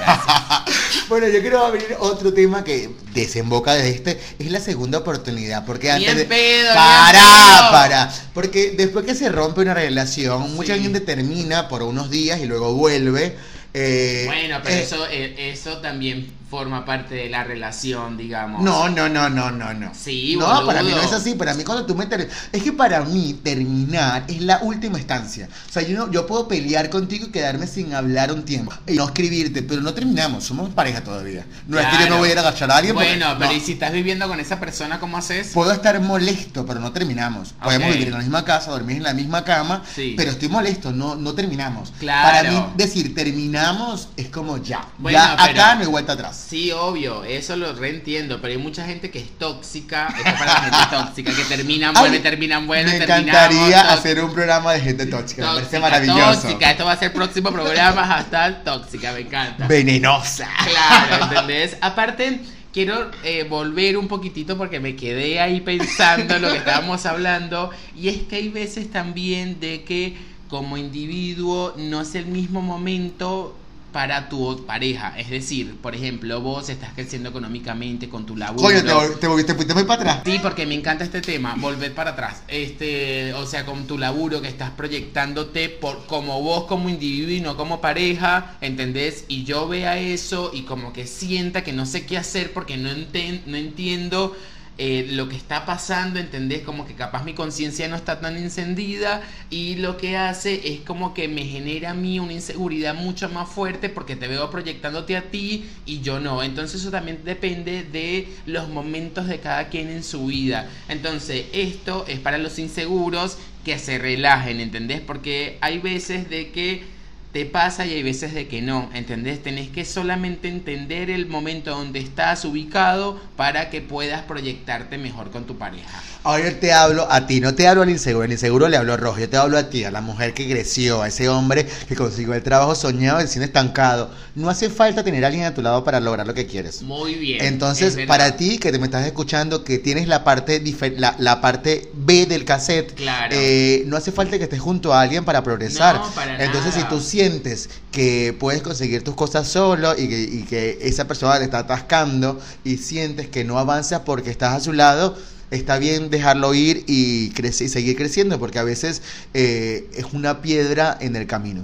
[1.10, 4.20] bueno, yo quiero abrir otro tema que desemboca de este.
[4.40, 5.66] Es la segunda oportunidad.
[5.66, 6.26] Porque antes de...
[6.74, 8.14] para, para.
[8.34, 12.74] Porque después que se rompe una relación, mucha gente termina por unos días y luego
[12.74, 13.36] vuelve.
[13.74, 18.62] Eh, bueno, pero eh, eso, eh, eso también forma parte de la relación, digamos.
[18.62, 19.92] No, no, no, no, no, no.
[19.96, 21.34] Sí, No, para mí no es así.
[21.34, 22.06] Para mí cuando tú me
[22.52, 25.48] Es que para mí terminar es la última instancia.
[25.70, 28.74] O sea, yo, no, yo puedo pelear contigo y quedarme sin hablar un tiempo.
[28.86, 30.44] Y no escribirte, pero no terminamos.
[30.44, 31.46] Somos pareja todavía.
[31.68, 32.96] No es que yo no voy a ir a agachar a alguien.
[32.96, 35.52] Bueno, pero ¿y si estás viviendo con esa persona, cómo haces?
[35.54, 37.54] Puedo estar molesto, pero no terminamos.
[37.64, 41.16] Podemos vivir en la misma casa, dormir en la misma cama, pero estoy molesto, no,
[41.16, 41.94] no terminamos.
[41.98, 42.28] Claro.
[42.28, 44.86] Para mí decir terminamos es como ya.
[45.10, 46.41] ya acá no hay vuelta atrás.
[46.48, 50.62] Sí, obvio, eso lo reentiendo, pero hay mucha gente que es tóxica, esto para la
[50.62, 55.48] gente tóxica, que terminan, vuelve, terminan, vuelve, Me encantaría hacer un programa de gente tóxica,
[55.48, 56.42] me parece maravilloso.
[56.42, 59.68] Tóxica, esto va a ser el próximo programa, hasta tóxica, me encanta.
[59.68, 60.50] Venenosa.
[60.66, 61.78] Claro, ¿entendés?
[61.80, 62.42] Aparte
[62.74, 67.72] quiero eh, volver un poquitito porque me quedé ahí pensando en lo que estábamos hablando
[67.96, 73.56] y es que hay veces también de que como individuo no es el mismo momento
[73.92, 75.14] para tu pareja.
[75.18, 78.68] Es decir, por ejemplo, vos estás creciendo económicamente con tu laburo.
[78.68, 80.22] Oye, te, te, fuiste muy para atrás.
[80.26, 82.44] Sí, porque me encanta este tema, volver para atrás.
[82.48, 87.42] Este, o sea, con tu laburo que estás proyectándote por como vos como individuo y
[87.42, 89.26] no como pareja, ¿entendés?
[89.28, 92.90] Y yo vea eso y como que sienta que no sé qué hacer porque no,
[92.92, 94.36] no entiendo
[94.78, 96.62] eh, lo que está pasando, ¿entendés?
[96.62, 101.14] Como que capaz mi conciencia no está tan encendida y lo que hace es como
[101.14, 105.30] que me genera a mí una inseguridad mucho más fuerte porque te veo proyectándote a
[105.30, 106.42] ti y yo no.
[106.42, 110.70] Entonces eso también depende de los momentos de cada quien en su vida.
[110.88, 115.02] Entonces esto es para los inseguros que se relajen, ¿entendés?
[115.02, 117.01] Porque hay veces de que
[117.32, 119.42] te pasa y hay veces de que no, ¿entendés?
[119.42, 125.46] Tenés que solamente entender el momento donde estás ubicado para que puedas proyectarte mejor con
[125.46, 126.04] tu pareja.
[126.24, 128.94] Ahora yo te hablo a ti, no te hablo al inseguro, el inseguro le hablo
[128.94, 131.66] a Rojo, yo te hablo a ti, a la mujer que creció, a ese hombre
[131.88, 134.12] que consiguió el trabajo soñado y sin estancado.
[134.36, 136.82] No hace falta tener a alguien a tu lado para lograr lo que quieres.
[136.84, 137.44] Muy bien.
[137.44, 140.62] Entonces, para ti que te me estás escuchando, que tienes la parte,
[140.98, 143.34] la, la parte B del cassette, claro.
[143.36, 145.96] Eh, no hace falta que estés junto a alguien para progresar.
[145.96, 151.08] No, para Entonces, si tú sientes que puedes conseguir tus cosas solo y que, esa
[151.08, 155.16] persona te está atascando y sientes que no avanza porque estás a su lado,
[155.52, 159.04] está bien dejarlo ir y, crecer, y seguir creciendo, porque a veces
[159.36, 161.62] eh, es una piedra en el camino.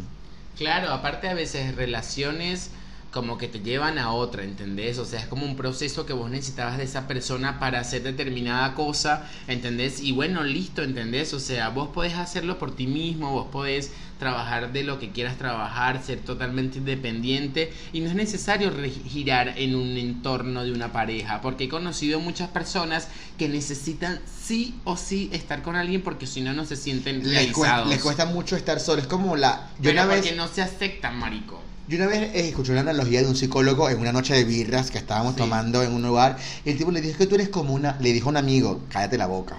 [0.57, 2.69] Claro, aparte a veces relaciones
[3.17, 4.99] como que te llevan a otra, ¿entendés?
[4.99, 8.75] O sea, es como un proceso que vos necesitabas de esa persona para hacer determinada
[8.75, 10.01] cosa, ¿entendés?
[10.01, 11.33] Y bueno, listo, ¿entendés?
[11.33, 15.39] O sea, vos podés hacerlo por ti mismo, vos podés trabajar de lo que quieras
[15.39, 18.71] trabajar, ser totalmente independiente y no es necesario
[19.07, 23.07] girar en un entorno de una pareja, porque he conocido muchas personas
[23.39, 27.89] que necesitan sí o sí estar con alguien porque si no no se sienten realizados.
[27.89, 31.66] les cuesta mucho estar solos, es como la yo Pero porque no se aceptan, marico.
[31.87, 34.91] Yo una vez eh, escuché una analogía de un psicólogo en una noche de birras
[34.91, 36.37] que estábamos tomando en un lugar.
[36.65, 37.95] el tipo le dijo que tú eres como una.
[38.01, 39.57] Le dijo a un amigo, cállate la boca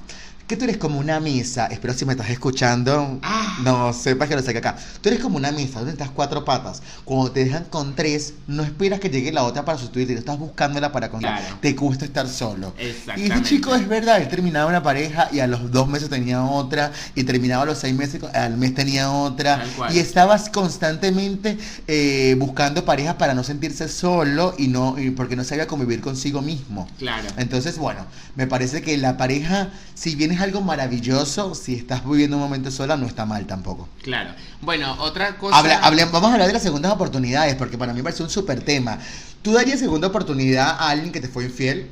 [0.49, 3.59] que tú eres como una misa, espero si me estás escuchando, ah.
[3.63, 4.77] no sepas que lo saque acá.
[5.03, 6.83] Tú eres como una misa donde estás cuatro patas.
[7.05, 10.91] Cuando te dejan con tres, no esperas que llegue la otra para sustituirte, estás buscándola
[10.91, 11.43] para contar.
[11.61, 12.73] Te cuesta estar solo.
[12.79, 16.43] Y este chico es verdad, él terminaba una pareja y a los dos meses tenía
[16.43, 22.37] otra, y terminaba a los seis meses, al mes tenía otra, y estabas constantemente eh,
[22.39, 26.89] buscando pareja para no sentirse solo y no y porque no sabía convivir consigo mismo.
[26.99, 27.29] Claro.
[27.37, 32.43] Entonces, bueno, me parece que la pareja, si bien algo maravilloso, si estás viviendo un
[32.43, 33.89] momento sola, no está mal tampoco.
[34.03, 34.31] Claro.
[34.61, 35.63] Bueno, otra cosa.
[36.11, 38.99] vamos a hablar de las segundas oportunidades, porque para mí parece un súper tema.
[39.43, 41.89] ¿Tú darías segunda oportunidad a alguien que te fue infiel?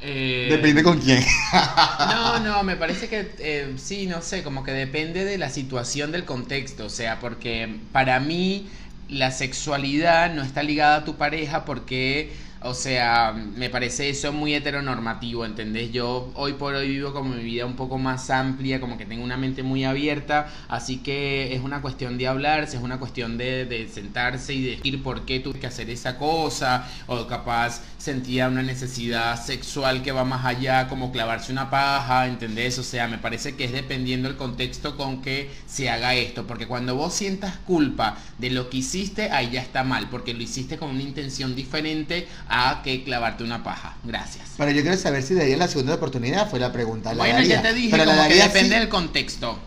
[0.00, 0.48] Eh...
[0.50, 1.24] Depende con quién.
[1.98, 6.12] no, no, me parece que eh, sí, no sé, como que depende de la situación,
[6.12, 6.86] del contexto.
[6.86, 8.68] O sea, porque para mí
[9.08, 14.54] la sexualidad no está ligada a tu pareja porque o sea, me parece eso muy
[14.54, 15.92] heteronormativo, ¿entendés?
[15.92, 19.22] Yo hoy por hoy vivo como mi vida un poco más amplia, como que tengo
[19.22, 23.64] una mente muy abierta, así que es una cuestión de hablarse, es una cuestión de,
[23.64, 28.62] de sentarse y decir por qué tuve que hacer esa cosa, o capaz sentía una
[28.62, 32.78] necesidad sexual que va más allá, como clavarse una paja, ¿entendés?
[32.78, 36.66] O sea, me parece que es dependiendo el contexto con que se haga esto, porque
[36.66, 40.78] cuando vos sientas culpa de lo que hiciste, ahí ya está mal, porque lo hiciste
[40.78, 43.96] con una intención diferente a que clavarte una paja.
[44.04, 44.46] Gracias.
[44.56, 47.12] Pero yo quiero saber si de ahí la segunda oportunidad fue la pregunta.
[47.14, 49.58] bueno, ya te dije, Pero que depende del contexto.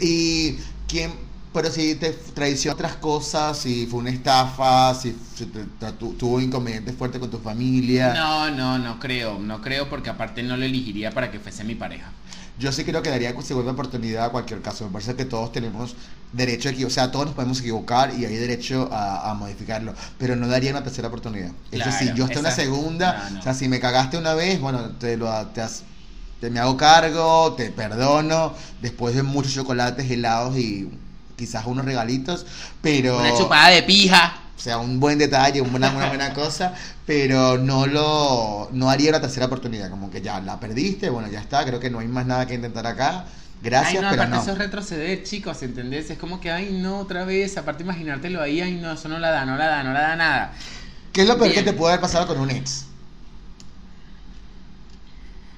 [0.00, 1.12] y quién,
[1.52, 5.16] pero si te traicionó otras cosas, si fue una estafa, si,
[6.18, 8.12] tuvo inconvenientes fuertes con tu familia.
[8.14, 11.74] No, no, no creo, no creo porque aparte no le elegiría para que fuese mi
[11.74, 12.12] pareja.
[12.58, 14.86] Yo sí creo que daría segunda oportunidad a cualquier caso.
[14.86, 15.94] Me parece que todos tenemos
[16.32, 20.48] derecho aquí, o sea, todos nos podemos equivocar y hay derecho a, modificarlo, pero no
[20.48, 21.50] daría una tercera oportunidad.
[21.70, 24.90] es decir, yo estoy en una segunda, o sea, si me cagaste una vez, bueno,
[24.98, 25.30] te lo
[26.40, 30.90] te, me hago cargo, te perdono, después de muchos chocolates, helados y
[31.36, 32.46] quizás unos regalitos,
[32.82, 33.18] pero...
[33.18, 34.45] Una chupada de pija.
[34.56, 36.72] O sea, un buen detalle, una, una buena cosa,
[37.04, 41.40] pero no lo no haría la tercera oportunidad, como que ya la perdiste, bueno, ya
[41.40, 43.26] está, creo que no hay más nada que intentar acá.
[43.62, 44.40] Gracias, ay, no, pero no.
[44.40, 46.10] eso es retroceder, chicos, ¿entendés?
[46.10, 49.30] Es como que, ay, no, otra vez, aparte imaginártelo ahí, ay, no, eso no la
[49.30, 50.52] da, no la da, no la da nada.
[51.12, 52.86] ¿Qué es lo peor que te puede haber pasado con un ex?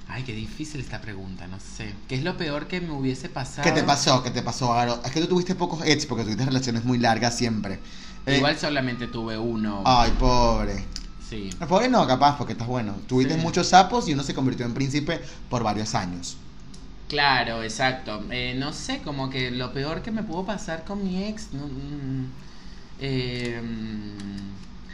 [0.07, 1.93] Ay, qué difícil esta pregunta, no sé.
[2.07, 3.63] ¿Qué es lo peor que me hubiese pasado?
[3.63, 4.23] ¿Qué te pasó?
[4.23, 5.01] ¿Qué te pasó, Aro?
[5.05, 7.79] Es que tú tuviste pocos ex porque tuviste relaciones muy largas siempre.
[8.29, 9.83] Eh, Igual solamente tuve uno.
[9.85, 10.85] Ay, pobre.
[11.29, 11.49] Sí.
[11.67, 12.95] Pobre no, capaz, porque estás bueno.
[13.07, 16.37] Tuviste muchos sapos y uno se convirtió en príncipe por varios años.
[17.07, 18.23] Claro, exacto.
[18.29, 21.47] Eh, no sé, como que lo peor que me pudo pasar con mi ex.
[21.51, 22.25] Mm,
[22.99, 23.61] eh,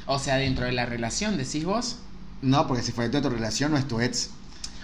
[0.06, 1.98] o sea, dentro de la relación, ¿decís vos?
[2.42, 4.30] No, porque si fue dentro de tu relación no es tu ex.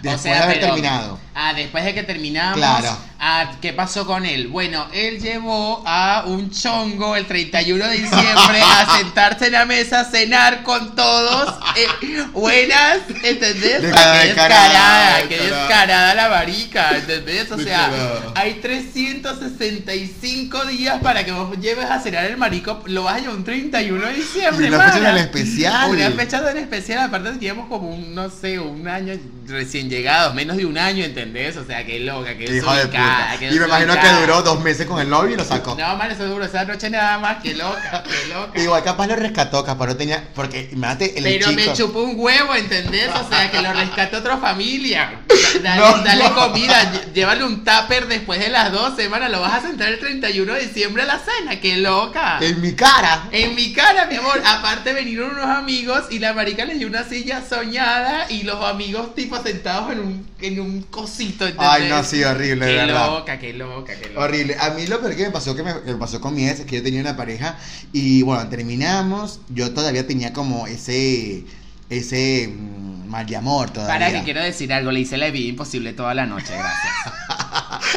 [0.02, 1.18] Después de haber terminado.
[1.34, 2.58] Ah, después de que terminamos.
[2.58, 2.94] Claro.
[3.18, 4.48] Ah, ¿qué pasó con él?
[4.48, 10.00] Bueno, él llevó a un chongo el 31 de diciembre a sentarse en la mesa
[10.00, 11.54] a cenar con todos.
[11.76, 11.86] Eh,
[12.32, 13.80] buenas, ¿entendés?
[13.80, 17.50] qué descarada, qué descarada la marica, ¿entendés?
[17.52, 17.90] O sea,
[18.34, 22.82] hay 365 días para que vos lleves a cenar el marico.
[22.86, 25.90] Lo vas a llevar un 31 de diciembre, Una fecha tan especial.
[25.90, 29.14] Una fecha tan especial, aparte teníamos como un, no sé, un año
[29.46, 31.56] recién llegados, menos de un año, ¿entendés?
[31.56, 33.36] O sea, qué loca, qué, hijo de puta.
[33.40, 35.76] Y me imagino que duró dos meses con el novio y lo sacó.
[35.76, 37.42] No, man, eso duró esa noche nada más.
[37.42, 38.58] Qué loca, qué loca.
[38.58, 40.24] Igual capaz lo rescató, capaz no tenía.
[40.34, 43.10] Porque imagínate el Pero me chupó un huevo, ¿entendés?
[43.14, 45.20] O sea, que lo rescató otra familia.
[45.62, 49.30] Dale, dale comida, llévale un tupper después de las dos semanas.
[49.30, 51.60] Lo vas a sentar el 31 de diciembre a la cena.
[51.60, 52.38] Qué loca.
[52.40, 53.24] En mi cara.
[53.30, 54.40] En mi cara, mi amor.
[54.44, 59.14] Aparte vinieron unos amigos y la marica les dio una silla soñada y los amigos
[59.14, 61.46] tipo sentados en un, en un cosito.
[61.58, 63.06] Ay, no, sí, horrible, qué verdad.
[63.06, 64.20] loca, qué loca, qué loca.
[64.20, 64.56] Horrible.
[64.60, 66.60] A mí lo peor que me pasó, que me, que me pasó con mi ex,
[66.60, 67.58] es que yo tenía una pareja
[67.92, 69.40] y bueno, terminamos.
[69.48, 71.44] Yo todavía tenía como ese,
[71.90, 73.94] ese mm, mal de amor todavía.
[73.94, 76.92] Para que quiero decir algo, le hice la vida imposible toda la noche, gracias.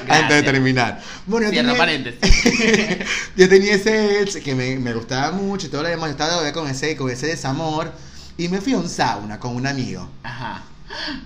[0.10, 1.02] Antes de terminar.
[1.26, 2.20] Bueno, yo tenía, paréntesis.
[3.36, 6.08] yo tenía ese ex que me, me, gustaba mucho y todo lo demás.
[6.08, 7.92] Yo estaba todavía con ese, con ese desamor.
[8.38, 10.10] Y me fui a un sauna con un amigo.
[10.24, 10.64] Ajá.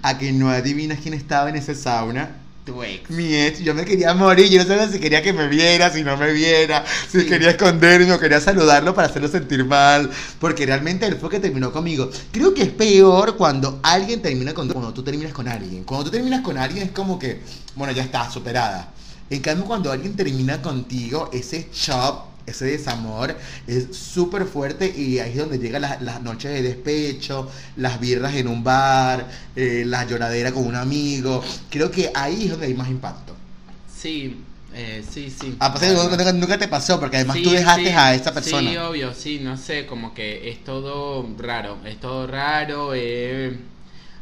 [0.02, 2.30] A que no adivinas quién estaba en ese sauna.
[2.66, 3.10] Tu ex.
[3.10, 6.04] Mi ex, yo me quería morir, yo no sabía si quería que me viera, si
[6.04, 11.06] no me viera, si quería esconderme o quería saludarlo para hacerlo sentir mal, porque realmente
[11.06, 12.10] él fue que terminó conmigo.
[12.32, 15.84] Creo que es peor cuando alguien termina con cuando tú terminas con alguien.
[15.84, 17.42] Cuando tú terminas con alguien es como que,
[17.76, 18.92] bueno, ya está, superada.
[19.30, 23.36] En cambio, cuando alguien termina contigo, ese shock ese desamor
[23.68, 28.48] es súper fuerte y ahí es donde llegan las, noches de despecho, las birras en
[28.48, 31.44] un bar, eh, la lloradera con un amigo.
[31.70, 33.36] Creo que ahí es donde hay más impacto.
[33.94, 35.56] Sí, eh, sí, sí.
[35.60, 38.70] A pesar de nunca, te pasó, porque además tú dejaste a esta persona.
[38.70, 42.94] Sí, obvio, sí, no sé, como que es todo raro, es todo raro.
[42.94, 43.58] Eh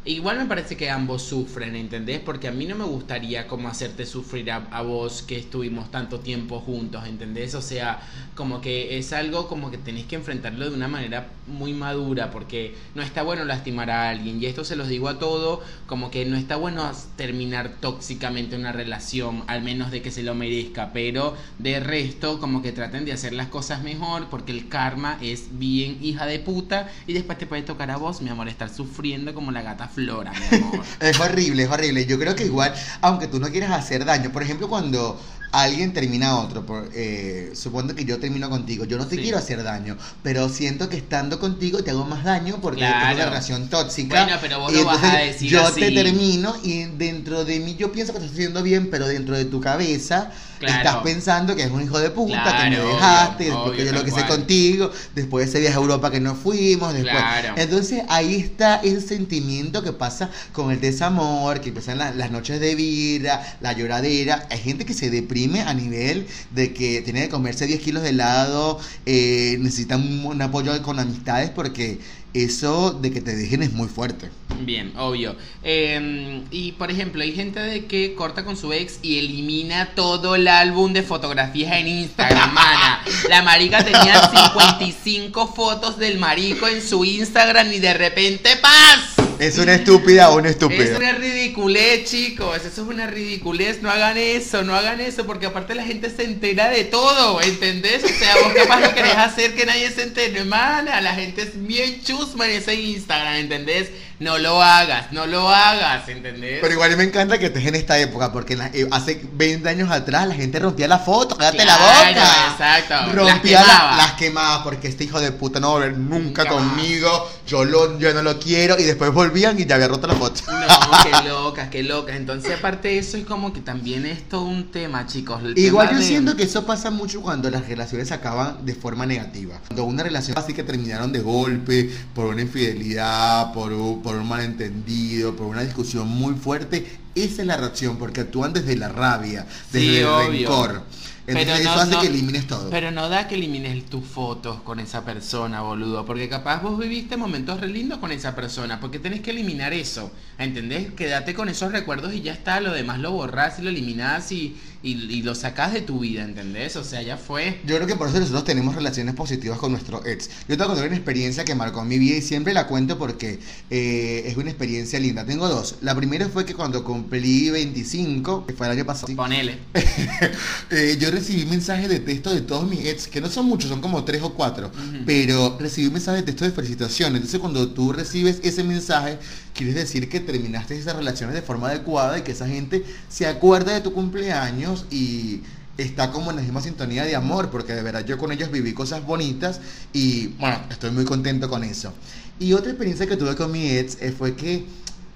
[0.08, 2.22] Igual me parece que ambos sufren, ¿entendés?
[2.22, 6.62] Porque a mí no me gustaría como hacerte sufrir a, vos que estuvimos tanto tiempo
[6.62, 7.54] juntos, ¿entendés?
[7.56, 8.00] O sea,
[8.34, 12.74] como que es algo como que tenés que enfrentarlo de una manera muy madura, porque
[12.96, 14.42] no está bueno lastimar a alguien.
[14.42, 18.72] Y esto se los digo a todo, como que no está bueno terminar tóxicamente una
[18.72, 23.12] relación, al menos de que se lo merezca, pero de resto como que traten de
[23.12, 27.46] hacer las cosas mejor, porque el karma es bien hija de puta, y después te
[27.46, 30.86] puede tocar a vos, mi amor, estar sufriendo como la gata flora, mi amor.
[31.00, 32.06] es horrible, es horrible.
[32.06, 35.20] Yo creo que igual, aunque tú no quieras hacer daño, por ejemplo, cuando
[35.52, 39.40] alguien termina a otro, por, eh, supongo que yo termino contigo, yo no te quiero
[39.40, 43.70] hacer daño, pero siento que estando contigo te hago más daño porque tengo una relación
[43.70, 44.24] tóxica.
[44.24, 47.92] Bueno, pero vos y vas a decir Yo te termino y dentro de mí yo
[47.92, 50.32] pienso que estás haciendo bien, pero dentro de tu cabeza
[50.62, 54.04] estás pensando que es un hijo de puta, que me dejaste, después que yo lo
[54.04, 57.24] que sé contigo, después de ese viaje a Europa que no fuimos, después.
[57.56, 62.76] Entonces ahí está ese sentimiento que pasa con el desamor, que empiezan las noches de
[62.76, 64.48] vida, la lloradera.
[64.50, 68.10] Hay gente que se deprime a nivel de que tiene que comerse 10 kilos de
[68.10, 72.00] helado, eh, necesita un apoyo con amistades porque
[72.44, 74.30] eso de que te dejen es muy fuerte.
[74.62, 75.36] Bien, obvio.
[75.64, 80.36] Em, y por ejemplo, hay gente de que corta con su ex y elimina todo
[80.36, 83.04] el álbum de fotografías en Instagram, mana.
[83.30, 89.17] La marica tenía 55 fotos del marico en su Instagram y de repente ¡paz!
[89.40, 90.84] Es una estúpida o un estúpido.
[90.84, 92.58] Es una ridiculez, chicos.
[92.58, 93.82] Eso es una ridiculez.
[93.82, 98.04] No hagan eso, no hagan eso, porque aparte la gente se entera de todo, ¿entendés?
[98.04, 101.02] O sea, vos capaz lo querés hacer que nadie se entere, mana.
[101.02, 103.90] La gente es bien chusma en ese Instagram, ¿entendés?
[104.20, 106.60] No lo hagas, no lo hagas, ¿entendés?
[106.60, 110.28] Pero igual me encanta que estés en esta época, porque eh, hace 20 años atrás
[110.28, 112.52] la gente rompía la foto, cállate la boca.
[112.52, 113.14] Exacto.
[113.14, 113.98] Rompía las quemaba.
[113.98, 118.00] las quemaba, porque este hijo de puta no va a volver nunca, conmigo, yo, lo,
[118.00, 120.42] yo no lo quiero, y después volvían y ya había roto la foto.
[120.48, 122.16] No, qué locas, qué locas.
[122.16, 125.42] Entonces, aparte de eso, es como que también es todo un tema, chicos.
[125.56, 129.60] igual yo siento que eso pasa mucho cuando las relaciones acaban de forma negativa.
[129.68, 134.30] Cuando una relación así que terminaron de golpe, por una infidelidad, por un por un
[134.30, 139.46] malentendido, por una discusión muy fuerte, esa es la reacción, porque actúan desde la rabia,
[139.74, 140.84] desde el rencor.
[141.28, 142.70] Entonces eso hace que elimines todo.
[142.70, 146.06] Pero no da que elimines tus fotos con esa persona, boludo.
[146.06, 148.80] Porque capaz vos viviste momentos re lindos con esa persona.
[148.80, 150.10] Porque tenés que eliminar eso.
[150.38, 150.94] ¿Entendés?
[150.94, 152.62] Quédate con esos recuerdos y ya está.
[152.62, 154.56] Lo demás lo borrás y lo eliminás y,
[154.88, 156.76] y, lo sacás de tu vida, ¿entendés?
[156.76, 157.60] O sea, ya fue.
[157.66, 160.30] Yo creo que por eso nosotros tenemos relaciones positivas con nuestro ex.
[160.48, 164.38] Yo tengo una experiencia que marcó mi vida y siempre la cuento porque eh, es
[164.38, 165.26] una experiencia linda.
[165.26, 165.76] Tengo dos.
[165.82, 169.14] La primera fue que cuando cumplí 25, que fue el año pasado.
[169.16, 169.58] Ponele.
[170.72, 173.82] eh, yo recibí mensajes de texto de todos mis ex, que no son muchos, son
[173.82, 174.72] como tres o cuatro,
[175.06, 177.16] pero recibí mensajes de texto de felicitación.
[177.16, 179.18] Entonces cuando tú recibes ese mensaje,
[179.58, 183.74] quieres decir que terminaste esas relaciones de forma adecuada y que esa gente se acuerda
[183.74, 185.42] de tu cumpleaños y
[185.78, 188.74] está como en la misma sintonía de amor, porque de verdad yo con ellos viví
[188.74, 189.60] cosas bonitas
[189.92, 191.92] y bueno, estoy muy contento con eso.
[192.40, 194.66] Y otra experiencia que tuve con mi ex eh, fue que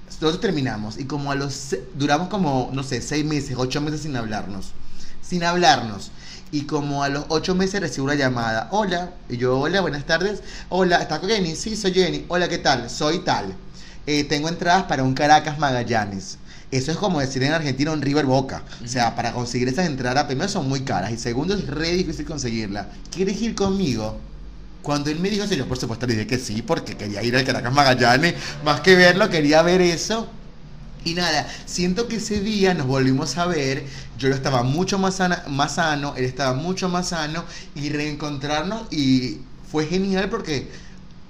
[0.07, 4.15] nosotros terminamos y como a los, duramos como, no sé, seis meses, ocho meses sin
[4.15, 4.71] hablarnos,
[5.21, 6.11] sin hablarnos.
[6.53, 10.43] Y como a los ocho meses recibo una llamada, hola, y yo, hola, buenas tardes,
[10.67, 11.55] hola, ¿estás con Jenny?
[11.55, 12.89] Sí, soy Jenny, hola, ¿qué tal?
[12.89, 13.55] Soy tal.
[14.11, 16.37] Eh, tengo entradas para un Caracas Magallanes.
[16.69, 18.61] Eso es como decir en Argentina un River Boca.
[18.83, 22.25] O sea, para conseguir esas entradas, primero son muy caras y segundo es re difícil
[22.25, 22.89] conseguirla.
[23.09, 24.19] ¿Quieres ir conmigo?
[24.81, 27.37] Cuando él me dijo eso, yo por supuesto le dije que sí, porque quería ir
[27.37, 28.35] al Caracas Magallanes.
[28.65, 30.27] Más que verlo, quería ver eso.
[31.05, 33.85] Y nada, siento que ese día nos volvimos a ver,
[34.17, 37.45] yo estaba mucho más, más sano, él estaba mucho más sano,
[37.75, 39.39] y reencontrarnos y
[39.71, 40.67] fue genial porque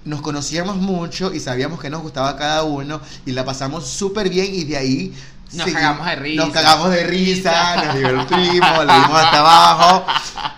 [0.05, 4.53] nos conocíamos mucho y sabíamos que nos gustaba cada uno y la pasamos súper bien
[4.53, 5.13] y de ahí
[5.53, 6.43] nos cagamos de risa.
[6.43, 10.05] Nos cagamos de risa, nos divertimos, lo vimos hasta abajo.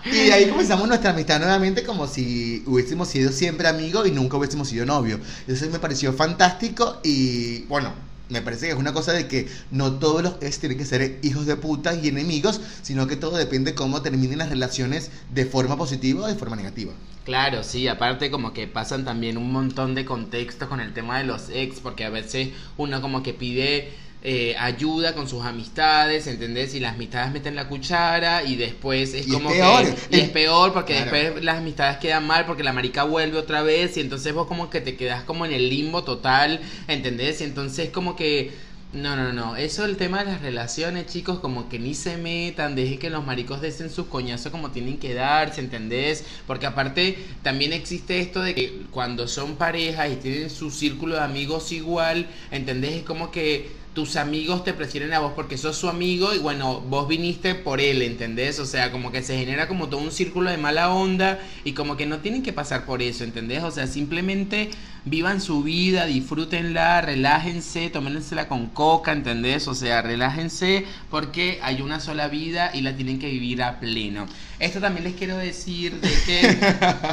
[0.04, 4.36] Y de ahí comenzamos nuestra amistad nuevamente como si hubiésemos sido siempre amigos y nunca
[4.36, 5.20] hubiésemos sido novios.
[5.48, 7.92] Eso me pareció fantástico y bueno,
[8.28, 11.18] me parece que es una cosa de que no todos los ex tienen que ser
[11.22, 15.44] hijos de puta y enemigos, sino que todo depende de cómo terminen las relaciones de
[15.44, 16.92] forma positiva o de forma negativa.
[17.24, 21.24] Claro, sí, aparte como que pasan también un montón de contextos con el tema de
[21.24, 23.92] los ex, porque a veces uno como que pide
[24.26, 26.74] eh, ayuda con sus amistades, ¿entendés?
[26.74, 29.62] Y las amistades meten la cuchara y después es como que...
[30.10, 33.98] Y es peor porque después las amistades quedan mal porque la marica vuelve otra vez
[33.98, 37.42] y entonces vos como que te quedas como en el limbo total, ¿entendés?
[37.42, 38.52] Y entonces como que
[38.94, 39.56] no, no, no.
[39.56, 43.26] Eso el tema de las relaciones, chicos, como que ni se metan, dejen que los
[43.26, 46.24] maricos desen sus coñazos como tienen que darse, ¿entendés?
[46.46, 51.22] Porque aparte también existe esto de que cuando son parejas y tienen su círculo de
[51.22, 52.94] amigos igual, ¿entendés?
[52.94, 56.80] Es como que tus amigos te prefieren a vos porque sos su amigo y bueno,
[56.80, 58.58] vos viniste por él, ¿entendés?
[58.58, 61.96] O sea, como que se genera como todo un círculo de mala onda y como
[61.96, 63.62] que no tienen que pasar por eso, ¿entendés?
[63.62, 64.70] O sea, simplemente
[65.04, 69.68] vivan su vida, disfrútenla, relájense, tómensela con coca, ¿entendés?
[69.68, 74.26] O sea, relájense porque hay una sola vida y la tienen que vivir a pleno.
[74.58, 76.58] Esto también les quiero decir de que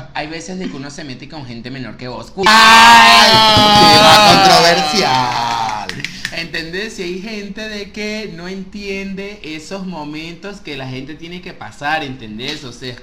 [0.16, 2.34] hay veces de que uno se mete con gente menor que vos.
[2.48, 3.30] ¡Ay!
[4.34, 5.51] controversial!
[6.42, 6.94] ¿Entendés?
[6.94, 12.04] Si hay gente de que no entiende esos momentos que la gente tiene que pasar,
[12.04, 12.64] ¿entendés?
[12.64, 12.96] O sea,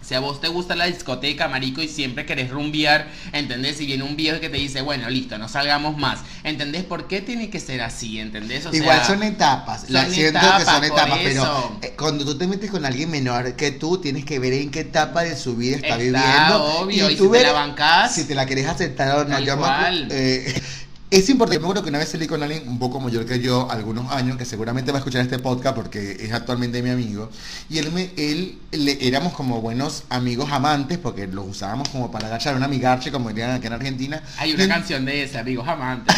[0.00, 3.80] si a vos te gusta la discoteca, marico, y siempre querés rumbear, ¿entendés?
[3.82, 6.20] Y viene un viejo que te dice, bueno, listo, no salgamos más.
[6.42, 8.18] ¿Entendés por qué tiene que ser así?
[8.18, 8.66] ¿Entendés?
[8.72, 9.82] Igual son etapas.
[9.90, 13.72] Son siento que son etapas, pero eh, cuando tú te metes con alguien menor que
[13.72, 16.64] tú, tienes que ver en qué etapa de su vida está, viviendo.
[16.78, 18.14] Obvio, y, tú si te la bancás.
[18.14, 19.38] Si te la querés aceptar o no.
[19.40, 19.58] Yo
[20.10, 20.62] eh,
[21.16, 23.70] es importante, me acuerdo que una vez salí con alguien un poco mayor que yo,
[23.70, 27.30] algunos años, que seguramente va a escuchar este podcast porque es actualmente mi amigo,
[27.70, 32.26] y él, me, él le, éramos como buenos amigos amantes, porque los usábamos como para
[32.26, 34.22] agachar una amigarche, como dirían aquí en Argentina.
[34.36, 36.14] Hay una canción de ese, amigos amantes,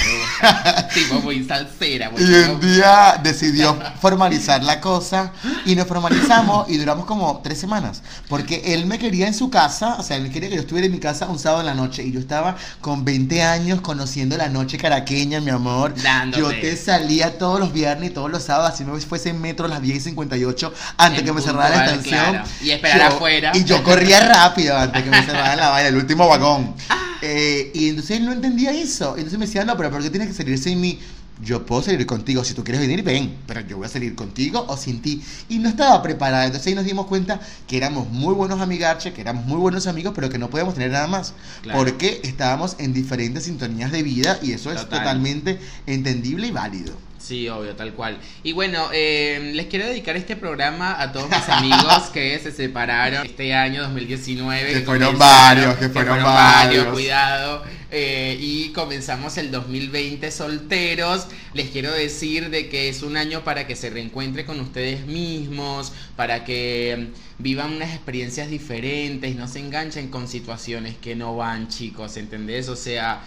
[0.95, 2.11] tipo muy salsera.
[2.19, 5.33] y un día decidió formalizar la cosa,
[5.65, 9.95] y nos formalizamos, y duramos como tres semanas, porque él me quería en su casa,
[9.95, 12.03] o sea, él quería que yo estuviera en mi casa un sábado en la noche,
[12.03, 15.95] y yo estaba con 20 años conociendo la noche caraqueña, mi amor.
[16.37, 19.67] Yo te salía todos los viernes y todos los sábados, si no fuese en metro
[19.67, 22.43] a las 10 y 58, antes que me cerrara la estación.
[22.63, 23.53] Y esperar afuera.
[23.55, 26.75] Y yo corría rápido antes que me cerrara la valla, el último vagón.
[26.89, 27.05] Ah.
[27.21, 29.17] Eh, y entonces él no entendía eso.
[29.17, 31.01] Entonces me decía, no, pero ¿por qué tienes que salir sin mí?
[31.41, 34.65] Yo puedo salir contigo, si tú quieres venir, ven, pero yo voy a salir contigo
[34.69, 35.23] o sin ti.
[35.49, 39.21] Y no estaba preparada, entonces ahí nos dimos cuenta que éramos muy buenos amigarches, que
[39.21, 41.35] éramos muy buenos amigos, pero que no podíamos tener nada más,
[41.73, 47.08] porque estábamos en diferentes sintonías de vida y eso es totalmente entendible y válido.
[47.29, 48.17] Sí, obvio, tal cual.
[48.43, 53.27] Y bueno, eh, les quiero dedicar este programa a todos mis amigos que se separaron
[53.27, 54.73] este año 2019.
[54.73, 56.87] Que, fueron varios, que fueron, varios.
[56.87, 57.63] Cuidado.
[57.91, 61.27] Eh, y comenzamos el 2020 solteros.
[61.53, 65.93] Les quiero decir de que es un año para que se reencuentre con ustedes mismos,
[66.17, 72.17] para que vivan unas experiencias diferentes, no se enganchen con situaciones que no van, chicos,
[72.17, 72.71] ¿entendés?
[72.71, 73.21] O sea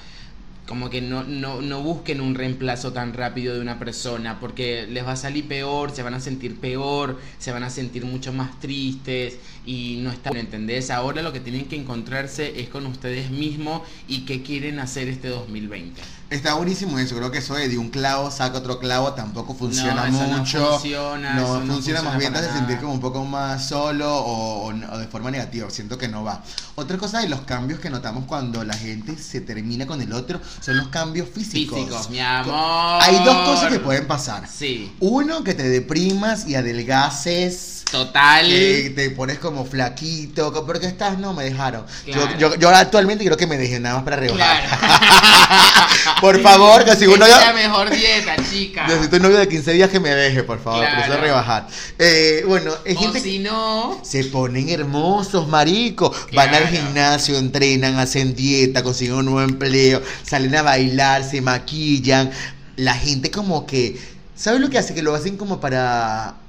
[0.68, 5.06] como que no, no, no busquen un reemplazo tan rápido de una persona, porque les
[5.06, 8.60] va a salir peor, se van a sentir peor, se van a sentir mucho más
[8.60, 10.92] tristes y no están, ¿entendés?
[10.92, 15.28] Ahora lo que tienen que encontrarse es con ustedes mismos y qué quieren hacer este
[15.28, 16.02] 2020.
[16.32, 20.60] Está buenísimo eso, creo que eso de un clavo saca otro clavo tampoco funciona mucho.
[20.60, 24.72] No funciona, no, funciona, más bien te hace sentir como un poco más solo o,
[24.72, 26.42] de forma negativa, siento que no va.
[26.76, 30.40] Otra cosa de los cambios que notamos cuando la gente se termina con el otro
[30.62, 31.78] son los cambios físicos.
[31.78, 33.02] Físicos, mi amor.
[33.02, 34.48] Hay dos cosas que pueden pasar.
[34.48, 34.96] Sí.
[35.02, 38.48] Uno, que te deprimas y adelgaces Total.
[38.96, 41.86] te pones como flaquito, porque estás, no, me dejaron.
[42.38, 44.62] Yo, yo, actualmente creo que me dejé nada más para rebajar.
[46.22, 47.48] por favor, que si uno ya...
[47.48, 48.88] la mejor dieta, chica.
[48.88, 50.96] Necesito un novio de 15 días que me deje, por favor, claro.
[50.96, 51.68] por eso rebajar.
[52.00, 54.00] Eh, bueno, es gente si no...
[54.04, 56.16] Se ponen hermosos, maricos.
[56.34, 62.32] Van al gimnasio, entrenan, hacen dieta, consiguen un nuevo empleo, salen a bailar, se maquillan.
[62.78, 64.00] La gente como que...
[64.36, 64.96] ¿Sabes lo que hace?
[64.96, 66.41] Que lo hacen como para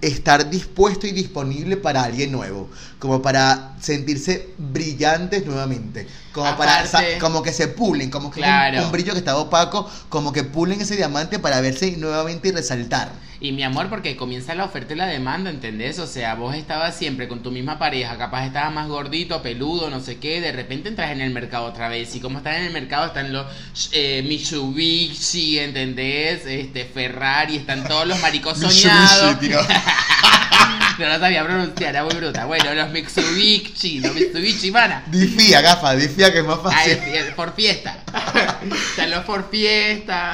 [0.00, 2.68] estar dispuesto y disponible para alguien nuevo,
[2.98, 6.84] como para sentirse brillantes nuevamente, como para
[7.20, 10.96] como que se pulen, como que un, brillo que estaba opaco, como que pulen ese
[10.96, 13.12] diamante para verse nuevamente y resaltar.
[13.38, 15.98] Y mi amor, porque comienza la oferta y la demanda, ¿entendés?
[15.98, 20.00] O sea, vos estabas siempre con tu misma pareja, capaz estabas más gordito, peludo, no
[20.00, 22.14] sé qué, de repente entras en el mercado otra vez.
[22.14, 23.46] Y como estás en el mercado, están los
[23.92, 26.46] eh, Mitsubishi, ¿entendés?
[26.46, 29.36] Este, Ferrari, están todos los maricos soñados.
[30.98, 32.46] no lo sabía pronunciar, era muy bruta.
[32.46, 35.02] Bueno, los Mitsubishi, los Mitsubishi, mana.
[35.08, 36.98] Difía, gafa, difía que es más fácil.
[37.36, 37.98] por fiesta.
[38.90, 40.32] están los por fiesta.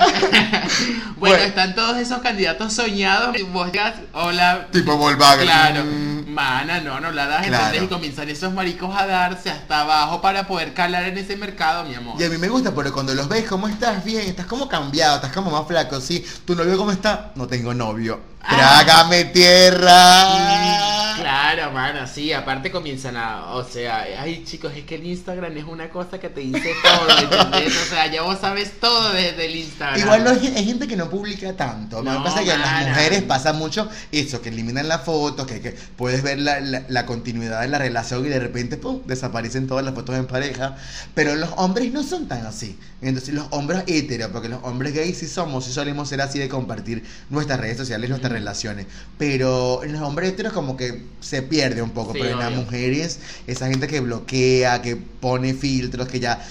[1.16, 2.91] bueno, están todos esos candidatos soñados.
[2.92, 3.70] Y vos
[4.12, 4.68] hola.
[4.70, 5.44] Tipo Volkswagen.
[5.44, 5.84] Claro.
[6.26, 7.84] Mana, no, no la das, claro.
[7.84, 11.94] Y comienzan esos maricos a darse hasta abajo para poder calar en ese mercado, mi
[11.94, 12.20] amor.
[12.20, 14.02] Y a mí me gusta porque cuando los ves, ¿cómo estás?
[14.04, 16.24] Bien, estás como cambiado, estás como más flaco, ¿sí?
[16.46, 17.32] ¿Tu novio cómo está?
[17.34, 18.31] No tengo novio.
[18.48, 20.92] Trágame tierra.
[21.16, 25.64] Claro, mano, sí, aparte comienzan a, o sea, ay chicos, es que el Instagram es
[25.64, 27.76] una cosa que te dice todo, ¿entendés?
[27.76, 30.00] O sea, ya vos sabes todo desde el Instagram.
[30.00, 33.52] Igual hay gente que no publica tanto, no, me pasa que a las mujeres pasa
[33.52, 37.78] mucho eso, que eliminan las fotos, que, que puedes ver la, la, continuidad de la
[37.78, 40.76] relación y de repente, pum, desaparecen todas las fotos en pareja,
[41.14, 42.78] pero los hombres no son tan así.
[43.02, 46.48] Entonces los hombres heteros, porque los hombres gays sí somos, sí solemos ser así de
[46.48, 48.86] compartir nuestras redes sociales, nuestras relaciones.
[49.18, 53.20] Pero en los hombres heteros como que se pierde un poco, pero en las mujeres,
[53.46, 56.44] esa gente que bloquea, que pone filtros, que ya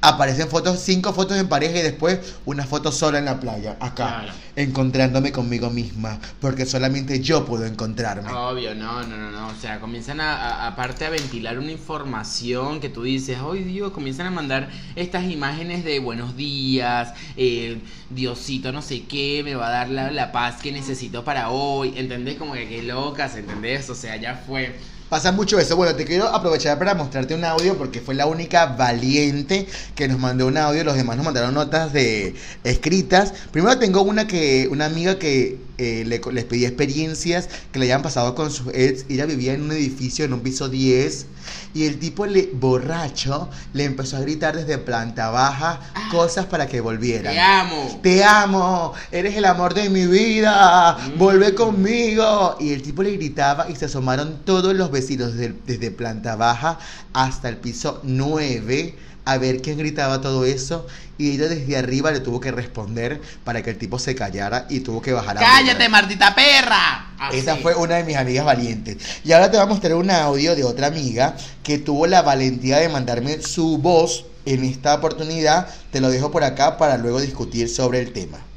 [0.00, 4.26] aparecen fotos, cinco fotos en pareja y después una foto sola en la playa, acá,
[4.56, 8.32] encontrándome conmigo misma, porque solamente yo puedo encontrarme.
[8.32, 12.88] Obvio, no, no, no, no, o sea, comienzan a, aparte a ventilar una información que
[12.88, 17.80] tú dices, hoy Dios, comienzan a mandar estas imágenes de buenos días, eh,
[18.10, 21.94] Diosito no sé qué, me va a dar la, la paz que necesito para hoy,
[21.96, 22.36] ¿entendés?
[22.36, 23.88] Como que qué locas, ¿entendés?
[23.90, 24.76] O sea, ya fue
[25.08, 25.74] Pasa mucho eso.
[25.74, 30.18] Bueno, te quiero aprovechar para mostrarte un audio porque fue la única valiente que nos
[30.18, 30.84] mandó un audio.
[30.84, 32.34] Los demás nos mandaron notas de
[32.64, 33.32] escritas.
[33.50, 38.02] Primero tengo una que una amiga que eh, le, les pedí experiencias que le hayan
[38.02, 39.06] pasado con su ex.
[39.08, 41.26] Ella vivía en un edificio, en un piso 10.
[41.72, 46.08] Y el tipo le, borracho le empezó a gritar desde planta baja ah.
[46.10, 47.30] cosas para que volviera.
[47.30, 48.00] Te amo.
[48.02, 48.92] Te amo.
[49.12, 50.98] Eres el amor de mi vida.
[50.98, 51.18] Mm.
[51.18, 52.56] Vuelve conmigo.
[52.58, 56.78] Y el tipo le gritaba y se asomaron todos los vecinos desde, desde planta baja
[57.12, 58.96] hasta el piso 9
[59.28, 60.86] a ver quién gritaba todo eso
[61.18, 64.80] y ella desde arriba le tuvo que responder para que el tipo se callara y
[64.80, 67.12] tuvo que bajar a ¡Cállate, maldita perra!
[67.30, 68.96] Esa fue una de mis amigas valientes.
[69.24, 72.78] Y ahora te voy a mostrar un audio de otra amiga que tuvo la valentía
[72.78, 75.68] de mandarme su voz en esta oportunidad.
[75.90, 78.47] Te lo dejo por acá para luego discutir sobre el tema.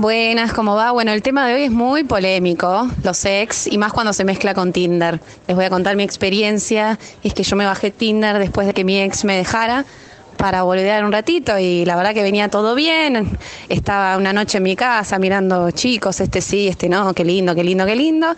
[0.00, 0.92] Buenas, ¿cómo va?
[0.92, 4.54] Bueno, el tema de hoy es muy polémico, los ex, y más cuando se mezcla
[4.54, 5.20] con Tinder.
[5.46, 6.98] Les voy a contar mi experiencia.
[7.22, 9.84] Es que yo me bajé Tinder después de que mi ex me dejara
[10.38, 13.36] para volver un ratito y la verdad que venía todo bien.
[13.68, 17.62] Estaba una noche en mi casa mirando chicos, este sí, este no, qué lindo, qué
[17.62, 18.28] lindo, qué lindo.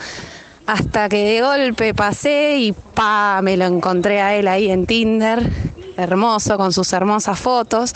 [0.67, 5.49] Hasta que de golpe pasé y pa, me lo encontré a él ahí en Tinder,
[5.97, 7.95] hermoso, con sus hermosas fotos.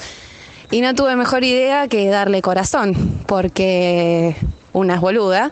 [0.70, 2.94] Y no tuve mejor idea que darle corazón,
[3.26, 4.36] porque
[4.72, 5.50] una es boluda.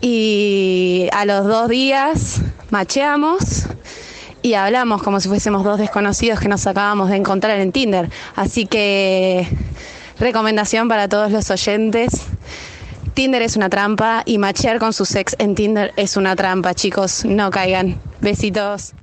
[0.00, 2.40] Y a los dos días
[2.70, 3.66] macheamos
[4.42, 8.08] y hablamos como si fuésemos dos desconocidos que nos acabamos de encontrar en Tinder.
[8.36, 9.46] Así que
[10.18, 12.26] recomendación para todos los oyentes.
[13.14, 17.24] Tinder es una trampa y machear con su sex en Tinder es una trampa, chicos.
[17.24, 18.00] No caigan.
[18.20, 18.94] Besitos.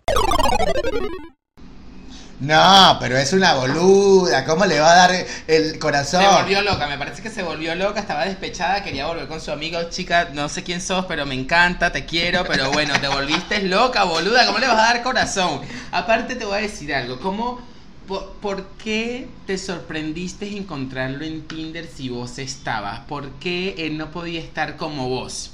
[2.40, 4.44] No, pero es una boluda.
[4.46, 6.22] ¿Cómo le va a dar el corazón?
[6.22, 9.52] Se volvió loca, me parece que se volvió loca, estaba despechada, quería volver con su
[9.52, 9.80] amigo.
[9.90, 14.04] Chica, no sé quién sos, pero me encanta, te quiero, pero bueno, te volviste loca,
[14.04, 14.46] boluda.
[14.46, 15.62] ¿Cómo le vas a dar corazón?
[15.92, 17.20] Aparte, te voy a decir algo.
[17.20, 17.62] ¿Cómo,
[18.08, 23.00] por, por, qué te sorprendiste encontrarlo en Tinder si vos estabas?
[23.02, 25.52] ¿Por qué él no podía estar como vos?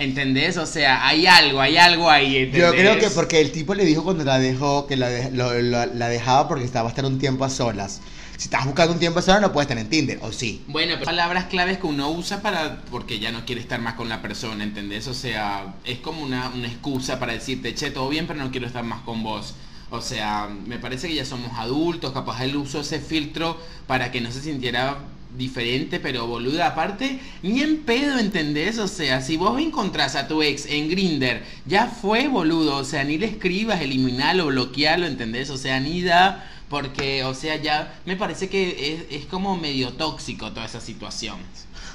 [0.00, 0.56] ¿Entendés?
[0.56, 2.36] O sea, hay algo, hay algo ahí.
[2.38, 2.70] ¿entendés?
[2.70, 6.48] Yo creo que porque el tipo le dijo cuando la dejó que la, la dejaba
[6.48, 8.00] porque estaba a estar un tiempo a solas.
[8.40, 10.62] Si estás buscando un tiempo solo, no puedes estar en Tinder, ¿o sí?
[10.66, 14.08] Bueno, pero palabras claves que uno usa para porque ya no quiere estar más con
[14.08, 15.08] la persona, ¿entendés?
[15.08, 18.66] O sea, es como una, una excusa para decirte, che, todo bien, pero no quiero
[18.66, 19.52] estar más con vos.
[19.90, 24.22] O sea, me parece que ya somos adultos, capaz él usó ese filtro para que
[24.22, 24.96] no se sintiera
[25.36, 28.78] diferente, pero boluda, aparte, ni en pedo, ¿entendés?
[28.78, 33.04] O sea, si vos encontrás a tu ex en Grinder, ya fue, boludo, o sea,
[33.04, 35.50] ni le escribas, eliminalo, bloquealo, ¿entendés?
[35.50, 39.92] O sea, ni da, porque, o sea, ya me parece que es, es como medio
[39.92, 41.38] tóxico toda esa situación.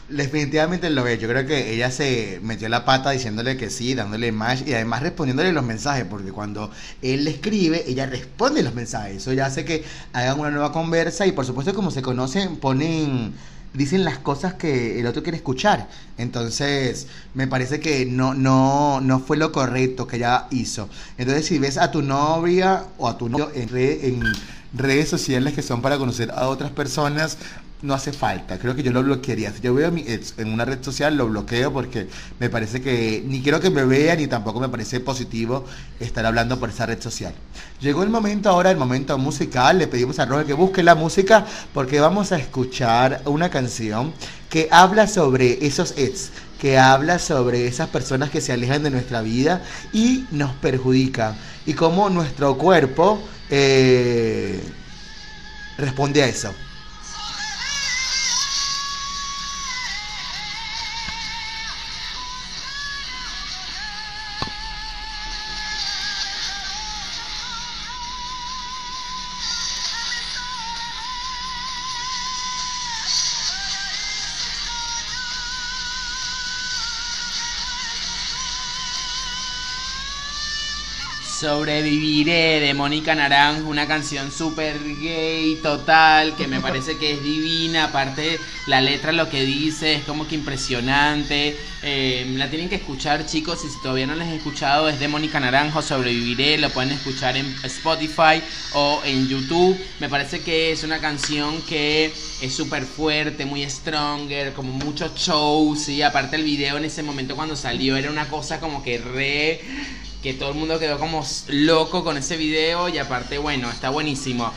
[0.08, 1.18] Definitivamente lo ve.
[1.18, 5.02] Yo creo que ella se metió la pata diciéndole que sí, dándole más y además
[5.02, 6.70] respondiéndole los mensajes, porque cuando
[7.02, 9.18] él le escribe, ella responde los mensajes.
[9.18, 9.84] Eso ya hace que
[10.14, 13.34] hagan una nueva conversa y por supuesto como se conocen, ponen
[13.74, 15.90] dicen las cosas que el otro quiere escuchar.
[16.18, 20.88] Entonces, me parece que no, no, no fue lo correcto que ella hizo.
[21.18, 24.24] Entonces, si ves a tu novia o a tu novio en, en
[24.74, 27.38] redes sociales que son para conocer a otras personas,
[27.82, 28.58] no hace falta.
[28.58, 29.52] Creo que yo lo bloquearía.
[29.52, 32.08] Si yo veo mi ex en una red social, lo bloqueo porque
[32.40, 35.66] me parece que ni quiero que me vea ni tampoco me parece positivo
[36.00, 37.34] estar hablando por esa red social.
[37.80, 39.78] Llegó el momento ahora, el momento musical.
[39.78, 44.14] Le pedimos a Roger que busque la música porque vamos a escuchar una canción
[44.50, 49.22] que habla sobre esos ex, que habla sobre esas personas que se alejan de nuestra
[49.22, 49.62] vida
[49.94, 51.36] y nos perjudican.
[51.66, 54.60] Y cómo nuestro cuerpo eh,
[55.78, 56.54] responde a eso.
[81.46, 87.84] Sobreviviré de Mónica Naranjo, una canción súper gay total, que me parece que es divina,
[87.84, 93.28] aparte la letra lo que dice es como que impresionante, eh, la tienen que escuchar
[93.28, 96.94] chicos y si todavía no la han escuchado es de Mónica Naranjo, Sobreviviré, lo pueden
[96.94, 98.42] escuchar en Spotify
[98.74, 104.54] o en YouTube, me parece que es una canción que es súper fuerte, muy stronger,
[104.54, 108.60] como muchos shows y aparte el video en ese momento cuando salió era una cosa
[108.60, 109.62] como que re
[110.26, 114.52] que todo el mundo quedó como loco con ese video y aparte, bueno, está buenísimo.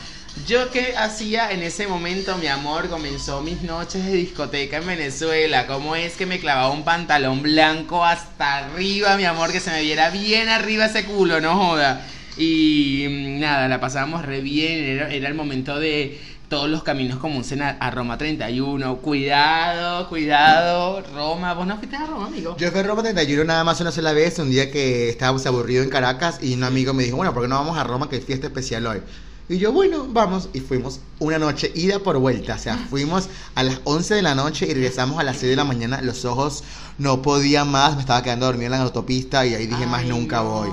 [0.47, 5.67] Yo qué hacía en ese momento, mi amor, comenzó mis noches de discoteca en Venezuela.
[5.67, 9.83] ¿Cómo es que me clavaba un pantalón blanco hasta arriba, mi amor, que se me
[9.83, 12.03] viera bien arriba ese culo, no joda?
[12.35, 16.19] Y mm, nada, la pasábamos re bien, era el momento de
[16.49, 18.97] todos los caminos conducen a, a, Roma 31.
[18.97, 21.53] Cuidado, cuidado, Roma.
[21.53, 22.57] ¿Vos no fuiste a Roma, amigo?
[22.57, 25.85] Yo fui a Roma 31 nada más una sola vez, un día que estábamos aburridos
[25.85, 28.17] en Caracas y un amigo me dijo, bueno, ¿por qué no vamos a Roma que
[28.17, 29.01] es fiesta especial hoy?
[29.49, 30.49] Y yo, bueno, vamos.
[30.53, 32.53] Y fuimos una noche, ida por vuelta.
[32.53, 35.55] O sea, fuimos a las 11 de la noche y regresamos a las 6 de
[35.55, 36.01] la mañana.
[36.03, 36.63] Los ojos
[36.99, 40.41] no podía más, me estaba quedando dormido en la autopista y ahí dije, más nunca
[40.41, 40.69] voy.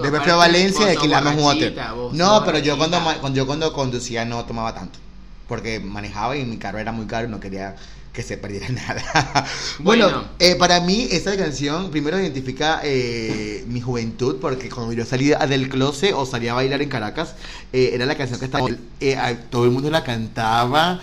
[0.00, 1.78] Después fui a Valencia y alquilamos un hotel.
[2.12, 4.98] No, pero yo cuando, cuando, yo cuando conducía no tomaba tanto.
[5.46, 7.76] Porque manejaba y mi carro era muy caro y no quería
[8.18, 9.46] que se perdiera nada.
[9.78, 15.38] bueno, eh, para mí esta canción primero identifica eh, mi juventud porque cuando yo salía
[15.46, 17.36] del closet o salía a bailar en Caracas,
[17.72, 18.66] eh, era la canción que estaba...
[19.50, 21.00] todo el mundo la cantaba,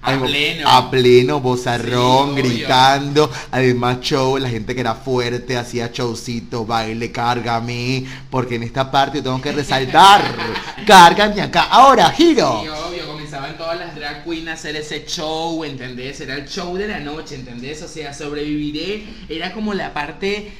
[0.00, 0.68] a pleno.
[0.70, 3.30] A pleno, bozarrón, gritando.
[3.50, 8.06] Además, show, la gente que era fuerte, hacía showcito, baile, cárgame.
[8.30, 10.22] Porque en esta parte tengo que resaltar.
[10.86, 11.64] cárgame acá.
[11.64, 12.62] Ahora, giro.
[12.62, 16.20] Sí, obvio, comenzaban todas las drag queens a hacer ese show, ¿entendés?
[16.20, 17.80] Era el show de la noche, ¿entendés?
[17.82, 19.04] O sea, sobreviviré.
[19.28, 20.52] Era como la parte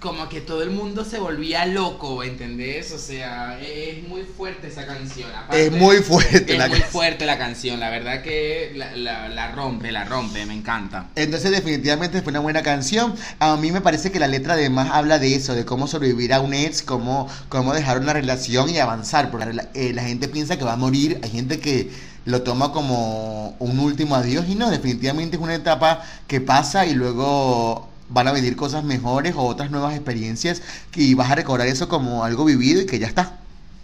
[0.00, 2.90] como que todo el mundo se volvía loco, ¿entendés?
[2.92, 5.28] O sea, es muy fuerte esa canción.
[5.52, 8.96] es muy fuerte es la muy fuerte la canción, la verdad que la,
[9.28, 11.10] la, rompe, la rompe, me encanta.
[11.16, 13.14] Entonces definitivamente fue una buena canción.
[13.40, 16.40] A mí me parece que la letra además habla de eso, de cómo sobrevivir a
[16.40, 20.56] un ex, cómo, cómo dejar una relación y avanzar, porque la, eh, la gente piensa
[20.56, 21.90] que va a morir, hay gente que
[22.24, 26.94] lo toma como un último adiós y no, definitivamente es una etapa que pasa y
[26.94, 30.62] luego van a venir cosas mejores o otras nuevas experiencias
[30.94, 33.38] y vas a recordar eso como algo vivido y que ya está.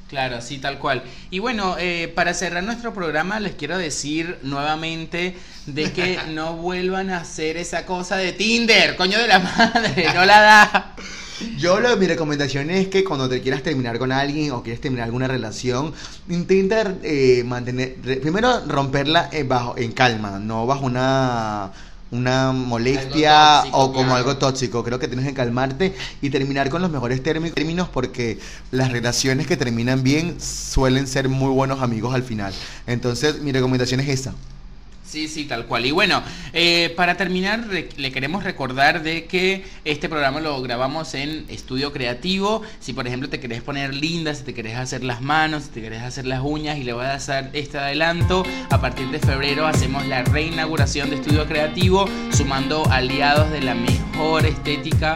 [0.09, 1.03] Claro, sí, tal cual.
[1.31, 7.11] Y bueno, eh, para cerrar nuestro programa les quiero decir nuevamente de que no vuelvan
[7.11, 10.95] a hacer esa cosa de Tinder, coño de la madre, no la da.
[11.59, 15.05] Yo lo, mi recomendación es que cuando te quieras terminar con alguien o quieres terminar
[15.07, 15.93] alguna relación,
[16.29, 21.73] intenta eh, mantener, primero romperla bajo, en calma, no bajo una
[22.11, 24.85] una molestia o como algo tóxico.
[24.85, 28.39] Creo que tienes que calmarte y terminar con los mejores términos porque
[28.71, 32.55] las relaciones que terminan bien suelen ser muy buenos amigos al final.
[32.87, 34.35] Entonces, mi recomendación es esa.
[35.07, 35.87] Sí, sí, tal cual.
[35.87, 36.21] Y bueno,
[36.53, 42.63] eh, para terminar, le queremos recordar de que este programa lo grabamos en estudio creativo.
[42.81, 45.81] Si por ejemplo te querés poner linda, si te querés hacer las manos, si te
[45.81, 49.67] querés hacer las uñas y le voy a hacer este adelanto, a partir de febrero
[49.69, 55.15] hacemos la reinauguración de estudio creativo, sumando aliados de la mejor estética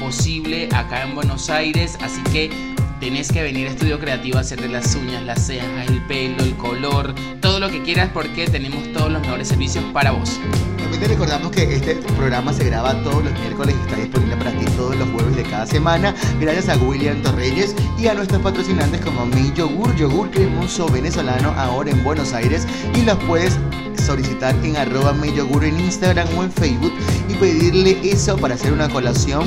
[0.00, 1.96] posible acá en Buenos Aires.
[2.00, 2.69] Así que
[3.00, 6.54] tenés que venir a Estudio Creativo a hacerte las uñas, las cejas, el pelo, el
[6.56, 10.38] color, todo lo que quieras porque tenemos todos los mejores servicios para vos.
[10.76, 14.52] También te recordamos que este programa se graba todos los miércoles y está disponible para
[14.52, 16.14] ti todos los jueves de cada semana.
[16.40, 21.90] Gracias a William Torreyes y a nuestros patrocinantes como Mi Yogur, yogur cremoso venezolano ahora
[21.90, 23.58] en Buenos Aires y los puedes
[24.04, 26.92] solicitar en arroba Mi Yogur en Instagram o en Facebook
[27.30, 29.46] y pedirle eso para hacer una colación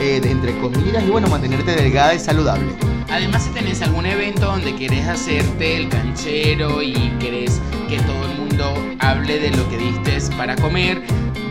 [0.00, 2.72] eh, entre comidas y bueno, mantenerte delgada y saludable.
[3.10, 8.38] Además, si tenés algún evento donde querés hacerte el canchero y querés que todo el
[8.38, 10.04] mundo hable de lo que diste
[10.36, 11.02] para comer,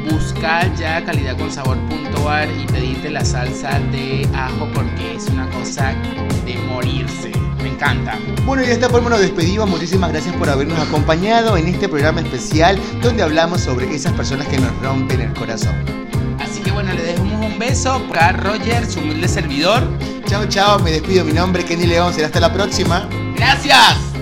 [0.10, 5.94] busca ya calidadconsabor.ar y pedite la salsa de ajo porque es una cosa
[6.46, 7.32] de morirse.
[7.62, 8.18] Me encanta.
[8.46, 9.70] Bueno, y de esta forma nos despedimos.
[9.70, 14.58] Muchísimas gracias por habernos acompañado en este programa especial donde hablamos sobre esas personas que
[14.58, 16.03] nos rompen el corazón.
[16.74, 19.84] Bueno, le dejamos un beso para Roger, su humilde servidor.
[20.26, 21.24] Chao, chao, me despido.
[21.24, 22.14] Mi nombre es Kenny León.
[22.14, 23.08] Será hasta la próxima.
[23.36, 24.13] Gracias.